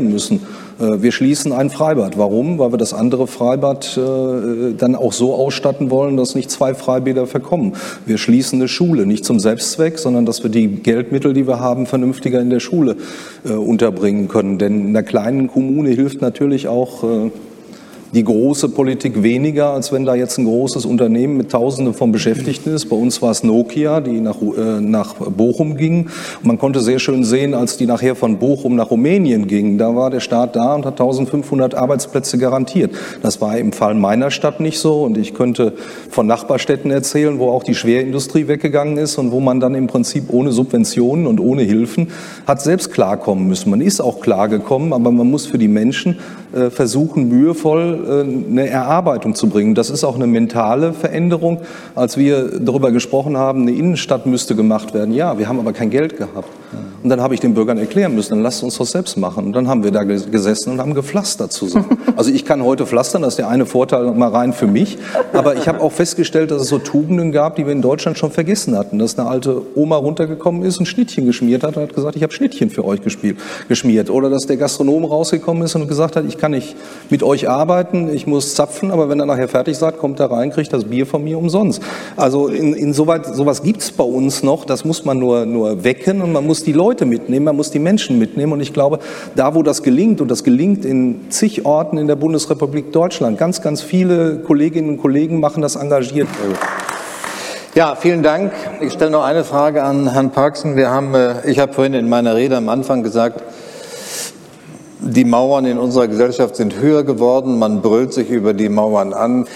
[0.00, 0.40] moderieren müssen
[0.80, 2.18] äh, wir schließen ein Freibad.
[2.18, 2.58] Warum?
[2.58, 7.26] Weil wir das andere Freibad äh, dann auch so ausstatten wollen, dass nicht zwei Freibäder
[7.26, 7.72] verkommen.
[8.06, 11.86] Wir schließen eine Schule, nicht zum Selbstzweck, sondern dass wir die Geldmittel, die wir haben,
[11.86, 12.96] vernünftiger in der Schule
[13.44, 14.58] äh, unterbringen können.
[14.58, 17.02] Denn in einer kleinen Kommune hilft natürlich auch
[18.12, 22.74] die große Politik weniger, als wenn da jetzt ein großes Unternehmen mit Tausenden von Beschäftigten
[22.74, 22.86] ist.
[22.86, 26.08] Bei uns war es Nokia, die nach, äh, nach Bochum ging.
[26.40, 29.94] Und man konnte sehr schön sehen, als die nachher von Bochum nach Rumänien gingen, da
[29.94, 32.92] war der Staat da und hat 1500 Arbeitsplätze garantiert.
[33.22, 35.02] Das war im Fall meiner Stadt nicht so.
[35.02, 35.74] Und ich könnte
[36.10, 40.24] von Nachbarstädten erzählen, wo auch die Schwerindustrie weggegangen ist und wo man dann im Prinzip
[40.32, 42.08] ohne Subventionen und ohne Hilfen
[42.46, 43.70] hat selbst klarkommen müssen.
[43.70, 46.18] Man ist auch klargekommen, aber man muss für die Menschen
[46.70, 49.74] versuchen, mühevoll äh, eine Erarbeitung zu bringen.
[49.74, 51.60] Das ist auch eine mentale Veränderung.
[51.94, 55.14] Als wir darüber gesprochen haben, eine Innenstadt müsste gemacht werden.
[55.14, 56.48] Ja, wir haben aber kein Geld gehabt.
[57.02, 59.46] Und dann habe ich den Bürgern erklären müssen, dann lasst uns das selbst machen.
[59.46, 61.98] Und dann haben wir da gesessen und haben gepflastert zusammen.
[62.16, 64.98] Also ich kann heute pflastern, das ist der eine Vorteil mal rein für mich.
[65.32, 68.30] Aber ich habe auch festgestellt, dass es so Tugenden gab, die wir in Deutschland schon
[68.30, 68.98] vergessen hatten.
[68.98, 72.32] Dass eine alte Oma runtergekommen ist und Schnittchen geschmiert hat und hat gesagt, ich habe
[72.32, 73.38] Schnittchen für euch gespielt,
[73.68, 74.10] geschmiert.
[74.10, 76.76] Oder dass der Gastronom rausgekommen ist und gesagt hat, ich kann nicht
[77.10, 80.50] mit euch arbeiten, ich muss zapfen, aber wenn er nachher fertig sagt, kommt er rein,
[80.50, 81.82] kriegt das Bier von mir umsonst.
[82.16, 86.20] Also in, insoweit, sowas gibt es bei uns noch, das muss man nur, nur wecken
[86.20, 88.52] und man muss die Leute mitnehmen, man muss die Menschen mitnehmen.
[88.52, 88.98] Und ich glaube,
[89.34, 93.62] da wo das gelingt, und das gelingt in zig Orten in der Bundesrepublik Deutschland, ganz,
[93.62, 96.28] ganz viele Kolleginnen und Kollegen machen das engagiert.
[97.74, 98.52] Ja, vielen Dank.
[98.80, 100.74] Ich stelle noch eine Frage an Herrn Parksen.
[100.74, 103.42] Wir haben, äh, ich habe vorhin in meiner Rede am Anfang gesagt,
[105.00, 109.46] die Mauern in unserer Gesellschaft sind höher geworden, man brüllt sich über die Mauern an.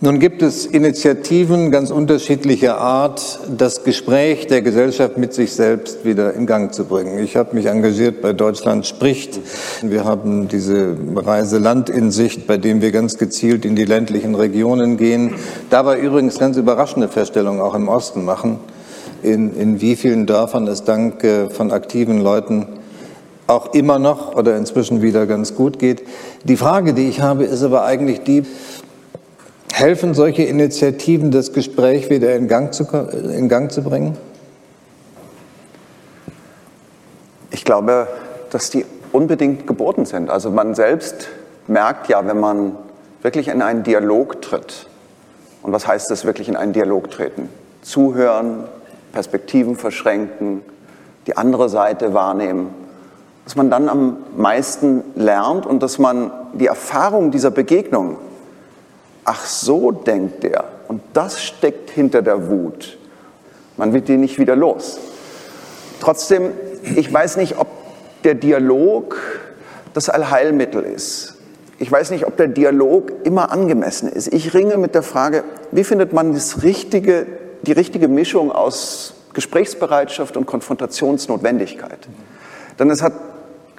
[0.00, 6.34] Nun gibt es Initiativen ganz unterschiedlicher Art, das Gespräch der Gesellschaft mit sich selbst wieder
[6.34, 7.20] in Gang zu bringen.
[7.20, 9.38] Ich habe mich engagiert bei Deutschland spricht.
[9.82, 14.34] Wir haben diese Reise Land in Sicht, bei dem wir ganz gezielt in die ländlichen
[14.34, 15.36] Regionen gehen.
[15.70, 18.58] Dabei übrigens ganz überraschende Feststellungen auch im Osten machen,
[19.22, 22.66] in, in wie vielen Dörfern es dank äh, von aktiven Leuten
[23.46, 26.02] auch immer noch oder inzwischen wieder ganz gut geht.
[26.44, 28.44] Die Frage, die ich habe, ist aber eigentlich die,
[29.76, 34.16] Helfen solche Initiativen, das Gespräch wieder in Gang zu, in Gang zu bringen?
[37.50, 38.06] Ich glaube,
[38.50, 40.30] dass die unbedingt geboten sind.
[40.30, 41.26] Also man selbst
[41.66, 42.76] merkt ja, wenn man
[43.22, 44.86] wirklich in einen Dialog tritt.
[45.64, 47.48] Und was heißt das wirklich in einen Dialog treten?
[47.82, 48.62] Zuhören,
[49.12, 50.62] Perspektiven verschränken,
[51.26, 52.68] die andere Seite wahrnehmen.
[53.42, 58.18] Dass man dann am meisten lernt und dass man die Erfahrung dieser Begegnung
[59.24, 62.98] ach so denkt der und das steckt hinter der Wut.
[63.76, 64.98] Man wird die nicht wieder los.
[66.00, 66.52] Trotzdem,
[66.96, 67.68] ich weiß nicht, ob
[68.22, 69.16] der Dialog
[69.94, 71.34] das Allheilmittel ist.
[71.78, 74.32] Ich weiß nicht, ob der Dialog immer angemessen ist.
[74.32, 77.26] Ich ringe mit der Frage, wie findet man das richtige,
[77.62, 81.98] die richtige Mischung aus Gesprächsbereitschaft und Konfrontationsnotwendigkeit?
[82.78, 83.12] Denn es hat,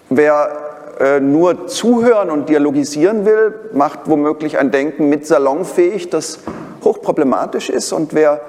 [0.09, 0.64] wer
[0.99, 6.39] äh, nur zuhören und dialogisieren will, macht womöglich ein Denken mit salonfähig, das
[6.83, 7.91] hochproblematisch ist.
[7.91, 8.41] Und wer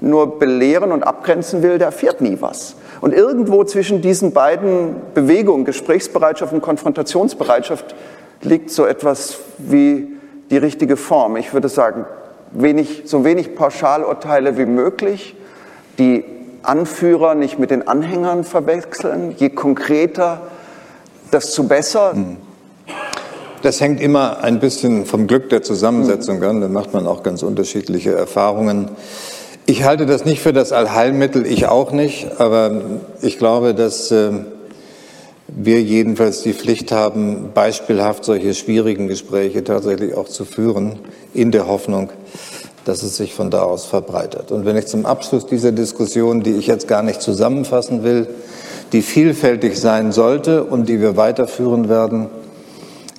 [0.00, 2.76] nur belehren und abgrenzen will, der erfährt nie was.
[3.00, 7.94] Und irgendwo zwischen diesen beiden Bewegungen, Gesprächsbereitschaft und Konfrontationsbereitschaft,
[8.42, 10.16] liegt so etwas wie
[10.50, 11.36] die richtige Form.
[11.36, 12.04] Ich würde sagen,
[12.52, 15.36] wenig, so wenig Pauschalurteile wie möglich,
[15.98, 16.24] die
[16.62, 20.42] Anführer nicht mit den Anhängern verwechseln, je konkreter,
[21.32, 22.12] desto besser.
[22.12, 22.36] Hm.
[23.62, 26.60] Das hängt immer ein bisschen vom Glück der Zusammensetzung an.
[26.60, 28.90] Da macht man auch ganz unterschiedliche Erfahrungen.
[29.68, 32.82] Ich halte das nicht für das Allheilmittel, ich auch nicht, aber
[33.22, 34.30] ich glaube, dass äh,
[35.48, 41.00] wir jedenfalls die Pflicht haben, beispielhaft solche schwierigen Gespräche tatsächlich auch zu führen,
[41.34, 42.10] in der Hoffnung,
[42.84, 44.52] dass es sich von da aus verbreitet.
[44.52, 48.28] Und wenn ich zum Abschluss dieser Diskussion, die ich jetzt gar nicht zusammenfassen will,
[48.92, 52.28] die vielfältig sein sollte und die wir weiterführen werden,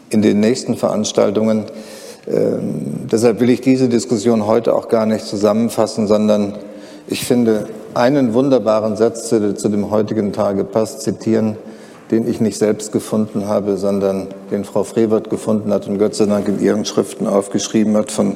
[0.09, 1.65] in den nächsten Veranstaltungen.
[2.27, 6.55] Ähm, deshalb will ich diese Diskussion heute auch gar nicht zusammenfassen, sondern
[7.07, 11.57] ich finde einen wunderbaren Satz, der zu dem heutigen Tage passt, zitieren,
[12.11, 16.25] den ich nicht selbst gefunden habe, sondern den Frau Frevert gefunden hat und Gott sei
[16.25, 18.35] Dank in ihren Schriften aufgeschrieben hat von